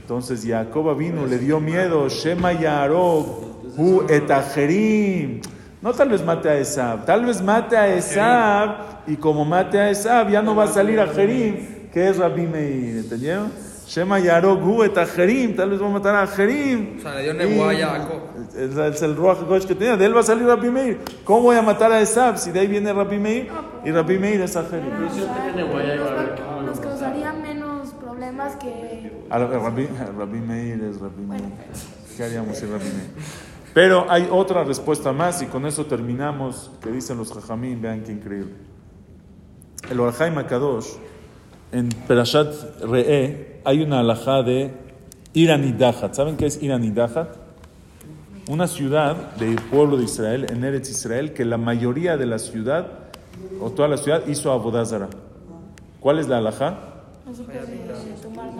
[0.03, 2.09] Entonces Jacob vino, le dio miedo.
[2.11, 5.41] Shema Yarok, hu etajerim.
[5.85, 9.91] No tal vez mate a Esab, tal vez mate a Esab y como mate a
[9.91, 13.53] Esab ya no va a salir a Jerim, que es Rabbi Meir, ¿entendieron?
[13.87, 16.97] Shema Yarok hu etajerim, tal vez va a matar a Jerim.
[16.97, 18.23] O sea, le dio nebuá a Jacob.
[18.95, 21.01] Es, el Ruach HaKodesh que tenía, de él va a salir Rabbi Meir.
[21.23, 23.51] ¿Cómo voy a matar a Esab si de ahí viene Rabbi Meir?
[23.85, 24.89] Y Rabbi Meir es a Jerim.
[26.65, 29.13] Nos, causaría menos problemas que.
[29.29, 31.45] A Rabbi, Rabbi Meir es Rabbi Meir.
[32.17, 33.54] ¿Qué haríamos sin Rabbi Meir?
[33.75, 38.13] Pero hay otra respuesta más y con eso terminamos, que dicen los Jajamín, vean qué
[38.13, 38.53] increíble.
[39.91, 40.91] El Orhaim Akadosh,
[41.73, 44.73] en Perashat Re'e, hay una alajá de
[45.33, 46.15] Iranidahat.
[46.15, 47.37] ¿Saben qué es Iranidahat?
[48.49, 52.87] Una ciudad del pueblo de Israel, en Eretz Israel, que la mayoría de la ciudad,
[53.61, 55.09] o toda la ciudad, hizo Abodazara.
[55.99, 56.79] ¿Cuál es la alajá?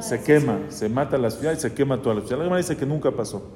[0.01, 2.45] Se quema, se mata la ciudad y se quema toda la ciudad.
[2.45, 3.53] La dice que nunca pasó.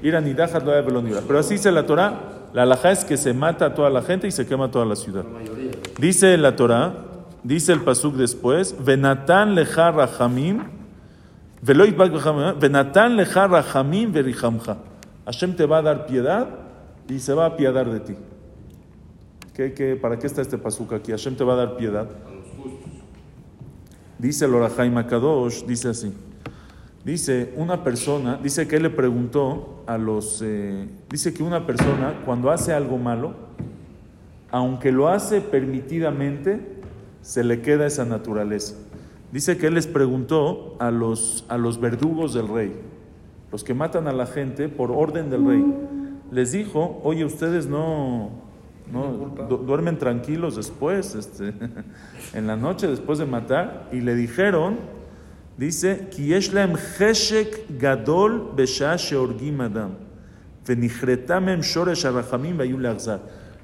[0.00, 2.20] Pero así dice la Torah,
[2.52, 4.96] la alajá es que se mata a toda la gente y se quema toda la
[4.96, 5.24] ciudad.
[5.98, 6.94] Dice la Torah,
[7.42, 10.62] dice el pasuk después, venatan leja rachamim,
[11.62, 14.76] velo yitbak b'chamim, venatan leja rachamim verichamcha.
[15.24, 16.48] Hashem te va a dar piedad
[17.08, 18.14] y se va a apiadar de ti.
[19.54, 21.10] ¿Qué, qué, ¿Para qué está este pasuk aquí?
[21.10, 22.08] Hashem te va a dar piedad.
[24.18, 26.12] Dice el Orahaim Akadosh, dice así.
[27.08, 32.20] Dice una persona, dice que él le preguntó a los, eh, dice que una persona
[32.26, 33.32] cuando hace algo malo,
[34.50, 36.60] aunque lo hace permitidamente,
[37.22, 38.74] se le queda esa naturaleza.
[39.32, 42.74] Dice que él les preguntó a los, a los verdugos del rey,
[43.52, 45.64] los que matan a la gente por orden del rey.
[46.30, 48.28] Les dijo, oye, ustedes no,
[48.92, 51.54] no du- duermen tranquilos después, este,
[52.34, 54.97] en la noche después de matar, y le dijeron,
[55.58, 56.08] dice.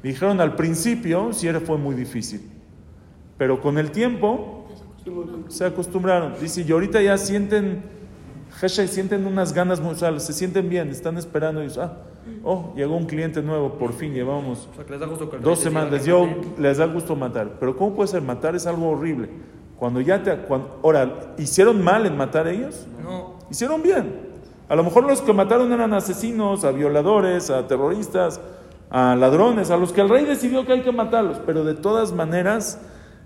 [0.02, 2.42] Le dijeron al principio, sí era- fue muy difícil,
[3.38, 4.66] pero con el tiempo
[5.48, 6.34] se acostumbraron.
[6.40, 7.82] Dice, y ahorita ya sienten,
[8.62, 11.98] Heshek, sienten unas ganas muy, o sea, se sienten bien, están esperando y ah,
[12.42, 14.84] oh, llegó un cliente nuevo, por fin llevamos O sea,
[15.42, 16.18] dos semanas, dio-
[16.58, 17.56] les da gusto matar.
[17.60, 18.22] Pero ¿cómo puede ser?
[18.22, 19.28] Matar es algo horrible.
[19.78, 20.36] Cuando ya te...
[20.38, 22.86] Cuando, ahora, ¿hicieron mal en matar ellos?
[23.02, 24.34] No, Hicieron bien.
[24.68, 28.40] A lo mejor los que mataron eran asesinos, a violadores, a terroristas,
[28.90, 31.38] a ladrones, a los que el rey decidió que hay que matarlos.
[31.44, 32.80] Pero de todas maneras,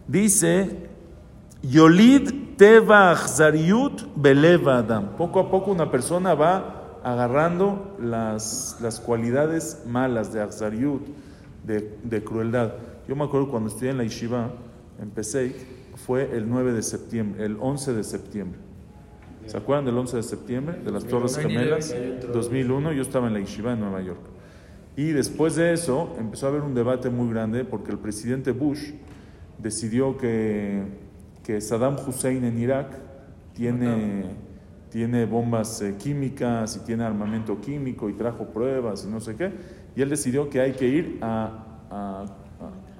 [0.08, 0.88] dice,
[1.62, 3.16] Yolid teva
[4.16, 5.16] beleva adam.
[5.16, 11.02] Poco a poco una persona va agarrando las, las cualidades malas de achzariut,
[11.64, 12.72] de, de crueldad.
[13.06, 14.50] Yo me acuerdo cuando estudié en la yeshiva,
[15.00, 15.54] empecé,
[16.08, 18.58] fue el 9 de septiembre, el 11 de septiembre.
[19.44, 20.78] ¿Se acuerdan del 11 de septiembre?
[20.82, 21.94] De las Torres Gemelas,
[22.32, 24.20] 2001, yo estaba en la yeshiva en Nueva York.
[24.96, 28.92] Y después de eso empezó a haber un debate muy grande porque el presidente Bush
[29.58, 30.82] decidió que,
[31.44, 32.88] que Saddam Hussein en Irak
[33.52, 34.24] tiene,
[34.90, 39.52] tiene bombas eh, químicas y tiene armamento químico y trajo pruebas y no sé qué.
[39.94, 42.24] Y él decidió que hay que ir a, a-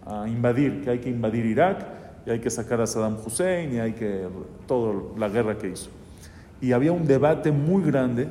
[0.07, 1.98] a- a invadir, que hay que invadir Irak
[2.29, 4.29] y hay que sacar a Saddam Hussein y hay que
[4.67, 5.89] toda la guerra que hizo.
[6.61, 8.29] Y había un debate muy grande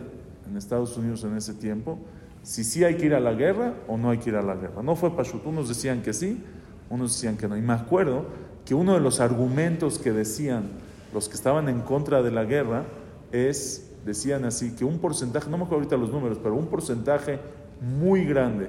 [0.48, 1.98] en Estados Unidos en ese tiempo,
[2.44, 4.54] si sí hay que ir a la guerra o no hay que ir a la
[4.54, 4.84] guerra.
[4.84, 6.44] No fue Pashut, unos decían que sí,
[6.92, 7.58] unos decían que no.
[7.58, 8.26] Y me acuerdo
[8.66, 10.66] que uno de los argumentos que decían
[11.12, 12.84] los que estaban en contra de la guerra
[13.32, 17.40] es, decían así, que un porcentaje, no me acuerdo ahorita los números, pero un porcentaje
[17.82, 18.68] muy grande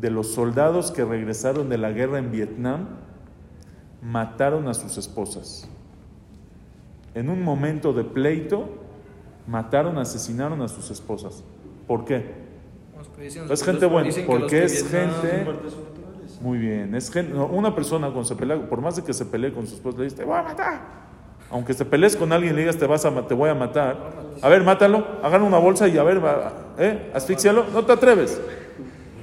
[0.00, 2.86] de los soldados que regresaron de la guerra en Vietnam
[4.04, 5.68] mataron a sus esposas
[7.14, 8.68] en un momento de pleito,
[9.46, 11.44] mataron, asesinaron a sus esposas.
[11.86, 12.44] ¿Por qué?
[13.50, 15.46] Es gente buena, porque que es gente...
[16.40, 19.24] Muy bien, es gente, no, una persona cuando se pelea, por más de que se
[19.24, 20.80] pelee con su esposa, le dice, te voy a matar.
[21.50, 23.96] Aunque te pelees con alguien y le digas, te, vas a, te voy a matar.
[24.42, 27.12] A ver, mátalo, agarra una bolsa y a ver, va, ¿eh?
[27.14, 27.66] asfixialo.
[27.72, 28.38] No te atreves.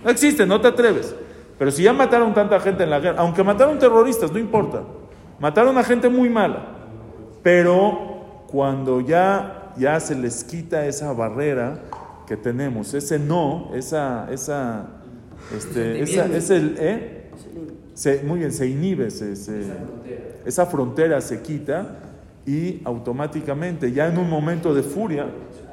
[0.04, 1.14] No existe, no te atreves.
[1.62, 4.82] Pero si ya mataron tanta gente en la guerra, aunque mataron terroristas, no importa.
[5.40, 6.66] Mataron a gente muy mala.
[7.44, 11.78] Pero cuando ya, ya se les quita esa barrera
[12.26, 14.88] que tenemos, ese no, esa, esa,
[15.56, 17.30] este, esa, ese, ¿eh?
[17.94, 19.62] Se- muy bien, se inhibe, se- se-
[20.44, 22.00] esa frontera se quita
[22.44, 25.28] y automáticamente, ya en un momento de furia,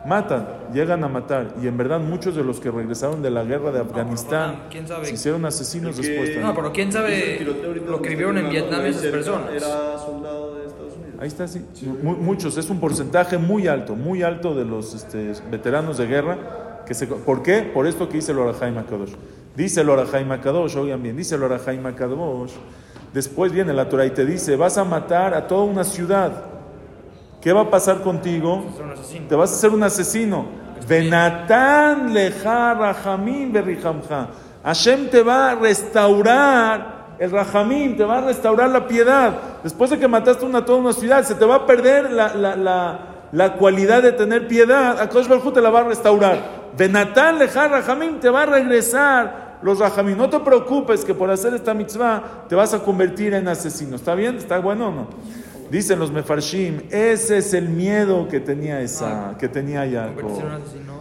[0.09, 1.55] matan, llegan a matar.
[1.63, 5.07] Y en verdad muchos de los que regresaron de la guerra de Afganistán ¿quién sabe?
[5.07, 6.43] se hicieron asesinos que- después también.
[6.47, 7.41] No, pero quién sabe
[7.87, 9.51] lo que vivieron en Vietnam esas personas.
[9.53, 11.15] Era soldado de Estados Unidos.
[11.21, 11.65] Ahí está, sí.
[12.03, 16.39] Mu- muchos, es un porcentaje muy alto, muy alto de los este, veteranos de guerra.
[16.87, 17.63] Que se, ¿Por qué?
[17.63, 19.13] Por esto que dice el Orahaim Akadosh.
[19.55, 22.53] Dice el Orahaim Akadosh, oigan bien, dice el Orahaim Akadosh.
[23.13, 26.45] Después viene la Torah y te dice: Vas a matar a toda una ciudad.
[27.41, 28.65] ¿Qué va a pasar contigo?
[29.29, 30.47] Te vas a hacer un asesino.
[30.89, 34.29] Benatán leja rahamim berrihamja.
[34.65, 39.35] Hashem te va a restaurar el rahamim, te va a restaurar la piedad.
[39.63, 42.57] Después de que mataste una, toda una ciudad, se te va a perder la, la,
[42.57, 42.99] la,
[43.31, 45.01] la cualidad de tener piedad.
[45.01, 46.39] Akadosh Baruj Hu te la va a restaurar.
[46.77, 50.17] Benatán leja rahamim, te va a regresar los rahamim.
[50.17, 53.97] No te preocupes que por hacer esta mitzvah te vas a convertir en asesino.
[53.97, 54.37] ¿Está bien?
[54.37, 55.07] ¿Está bueno o no?
[55.71, 60.41] Dicen los mefarshim, ese es el miedo que tenía esa, que tenía Jacob.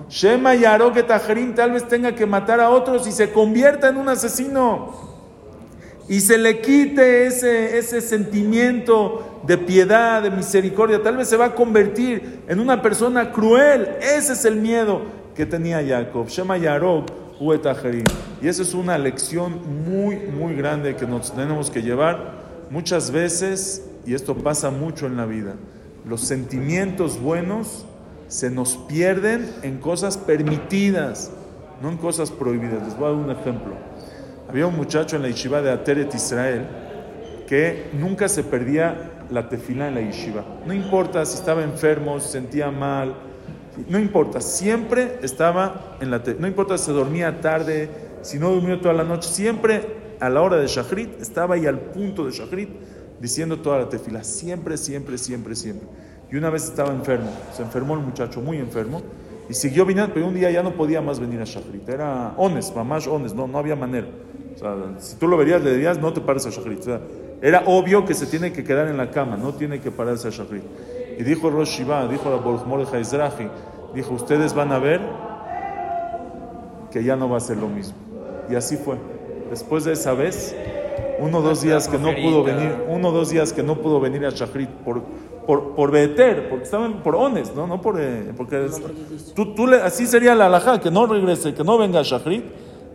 [0.09, 3.97] Shema Yarok et Ajerim tal vez tenga que matar a otros y se convierta en
[3.97, 5.15] un asesino.
[6.09, 11.01] Y se le quite ese, ese sentimiento de piedad, de misericordia.
[11.01, 13.89] Tal vez se va a convertir en una persona cruel.
[14.01, 15.01] Ese es el miedo
[15.36, 16.28] que tenía Jacob.
[16.28, 17.09] Shema Yarok.
[18.41, 22.34] Y esa es una lección muy, muy grande que nos tenemos que llevar.
[22.72, 25.55] Muchas veces, y esto pasa mucho en la vida,
[26.08, 27.86] los sentimientos buenos
[28.30, 31.30] se nos pierden en cosas permitidas,
[31.82, 32.84] no en cosas prohibidas.
[32.84, 33.74] Les voy a dar un ejemplo.
[34.49, 36.66] Había un muchacho en la yeshiva de Ateret Israel
[37.47, 40.43] que nunca se perdía la tefila en la yeshiva.
[40.66, 43.14] No importa si estaba enfermo, se sentía mal,
[43.89, 46.41] no importa, siempre estaba en la tefila.
[46.41, 47.89] No importa si dormía tarde,
[48.22, 51.80] si no durmió toda la noche, siempre a la hora de Shachrit estaba ahí al
[51.80, 52.70] punto de Shachrit
[53.20, 54.24] diciendo toda la tefila.
[54.24, 55.88] Siempre, siempre, siempre, siempre.
[56.32, 59.01] Y una vez estaba enfermo, se enfermó el muchacho, muy enfermo,
[59.49, 61.88] y siguió viniendo, pero un día ya no podía más venir a Shachrit.
[61.88, 64.07] Era ones, mamás ones, no, no había manera.
[64.55, 66.86] O sea, si tú lo verías, le dirías, no te pares a Shachrit.
[67.41, 70.32] Era obvio que se tiene que quedar en la cama, no tiene que pararse a
[70.32, 70.63] Shachrit.
[71.18, 73.49] Y dijo Rosh Shiva, dijo la Baruch Mordechai Ezrahi,
[73.95, 74.99] dijo, ustedes van a ver
[76.91, 77.95] que ya no va a ser lo mismo.
[78.49, 78.97] Y así fue.
[79.49, 80.55] Después de esa vez,
[81.20, 83.99] uno o dos días que no pudo venir, uno o dos días que no pudo
[83.99, 85.01] venir a Shachrit por,
[85.45, 87.65] por, por Beter, porque estaban por Ones, ¿no?
[87.68, 91.53] No por, eh, porque es- tú, tú le- así sería la alajá, que no regrese,
[91.53, 92.43] que no venga a Shachrit.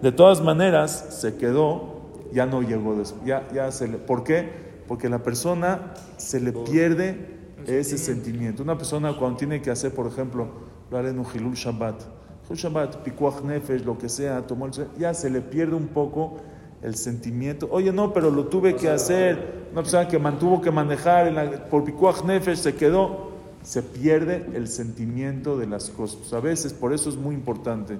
[0.02, 2.00] De todas maneras, se quedó,
[2.32, 3.24] ya no llegó después.
[3.24, 4.48] Ya, ya se le, ¿Por qué?
[4.88, 8.62] Porque la persona se le pierde ese sentimiento.
[8.64, 10.48] Una persona cuando tiene que hacer, por ejemplo,
[10.90, 12.02] lo haré en un Hilul Shabbat,
[12.46, 16.38] Hilul Shabbat, Pikuach Nefesh, lo que sea, tomó el ya se le pierde un poco
[16.82, 17.68] el sentimiento.
[17.70, 19.62] Oye, no, pero lo tuve que hacer.
[19.72, 23.30] Una persona que mantuvo que manejar la- por Pikuach Nefesh se quedó.
[23.62, 26.32] Se pierde el sentimiento de las cosas.
[26.32, 27.98] A veces, por eso es muy importante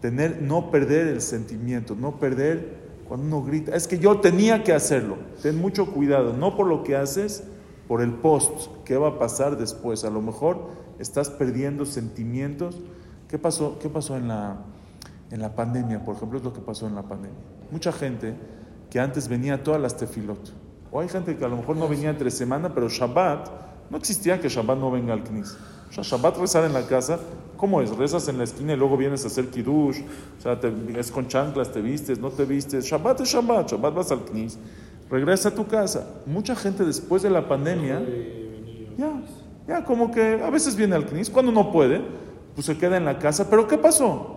[0.00, 3.74] tener, no perder el sentimiento, no perder cuando uno grita.
[3.74, 5.16] Es que yo tenía que hacerlo.
[5.42, 7.42] Ten mucho cuidado, no por lo que haces,
[7.88, 8.68] por el post.
[8.84, 10.04] ¿Qué va a pasar después?
[10.04, 10.68] A lo mejor
[11.00, 12.78] estás perdiendo sentimientos.
[13.28, 14.58] ¿Qué pasó, qué pasó en, la,
[15.34, 16.02] en la pandemia?
[16.04, 17.36] Por ejemplo, es lo que pasó en la pandemia.
[17.70, 18.34] Mucha gente
[18.88, 20.52] que antes venía todas las tefilot.
[20.92, 24.40] O hay gente que a lo mejor no venía entre semana, pero Shabbat, no existía
[24.40, 25.56] que Shabbat no venga al Knis.
[25.90, 27.18] O sea, Shabbat rezar en la casa,
[27.56, 27.90] ¿cómo es?
[27.96, 30.00] Rezas en la esquina y luego vienes a hacer kiddush,
[30.38, 32.84] o sea, te- es con chanclas, te vistes, no te vistes.
[32.84, 34.56] Shabbat es Shabbat, Shabbat vas al Knis,
[35.10, 36.06] regresa a tu casa.
[36.26, 38.00] Mucha gente después de la pandemia,
[38.96, 39.22] ya,
[39.66, 42.02] ya como que a veces viene al Knis, cuando no puede,
[42.54, 43.50] pues se queda en la casa.
[43.50, 44.33] ¿Pero qué pasó?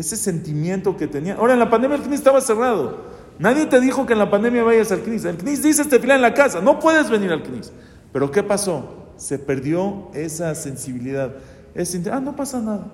[0.00, 1.34] Ese sentimiento que tenía.
[1.34, 3.02] Ahora, en la pandemia el CNIS estaba cerrado.
[3.38, 5.26] Nadie te dijo que en la pandemia vayas al CNIS.
[5.26, 6.62] El CNIS dice este fila en la casa.
[6.62, 7.70] No puedes venir al CNIS.
[8.10, 9.10] Pero ¿qué pasó?
[9.18, 11.32] Se perdió esa sensibilidad.
[11.74, 12.86] Ese, ah, no pasa nada.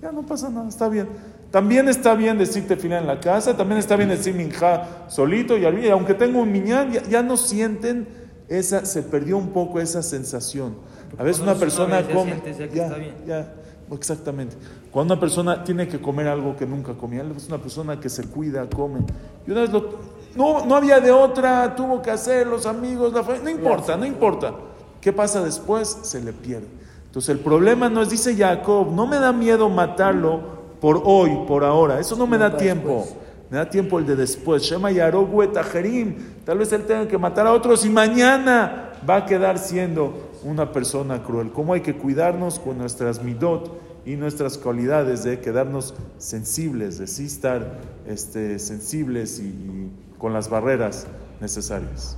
[0.00, 0.68] Ya no pasa nada.
[0.68, 1.08] Está bien.
[1.50, 3.56] También está bien decirte fila en la casa.
[3.56, 5.58] También está bien decir minja solito.
[5.58, 8.06] Y aunque tengo un miñán, ya, ya no sienten
[8.48, 8.86] esa.
[8.86, 10.76] Se perdió un poco esa sensación.
[11.18, 12.40] A veces una persona come.
[12.72, 13.54] ya ya,
[13.92, 14.56] exactamente.
[14.90, 18.24] Cuando una persona tiene que comer algo que nunca comía, es una persona que se
[18.24, 19.00] cuida, come.
[19.46, 19.90] Y una vez lo,
[20.34, 24.04] no, no había de otra, tuvo que hacer, los amigos, la familia, no importa, no
[24.04, 24.54] importa.
[25.00, 25.88] ¿Qué pasa después?
[26.02, 26.66] Se le pierde.
[27.06, 31.64] Entonces el problema no es, dice Jacob, no me da miedo matarlo por hoy, por
[31.64, 33.06] ahora, eso no me da tiempo.
[33.50, 34.62] Me da tiempo el de después.
[34.62, 36.16] Shema Yarogu etajerim.
[36.44, 40.72] Tal vez él tenga que matar a otros y mañana va a quedar siendo una
[40.72, 41.52] persona cruel.
[41.52, 43.70] ¿Cómo hay que cuidarnos con nuestras midot
[44.04, 51.06] y nuestras cualidades de quedarnos sensibles, de sí estar este, sensibles y, con las barreras
[51.40, 52.16] necesarias?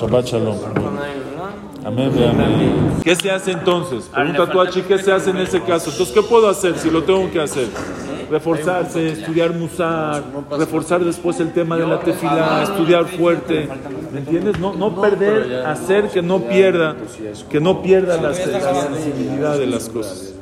[0.00, 0.56] Shabbat shalom.
[1.84, 3.00] Amén.
[3.02, 4.04] ¿Qué se hace entonces?
[4.04, 5.90] Pregunta tú, ¿qué se hace en ese caso?
[5.90, 7.68] Entonces, ¿qué puedo hacer si lo tengo que hacer?
[8.32, 10.24] Reforzarse, estudiar musar,
[10.58, 13.68] reforzar después el tema de la tefilá, estudiar fuerte.
[14.10, 14.58] ¿Me entiendes?
[14.58, 16.96] No, no perder, hacer que no pierda,
[17.50, 20.34] que no pierda la, la sensibilidad de las cosas.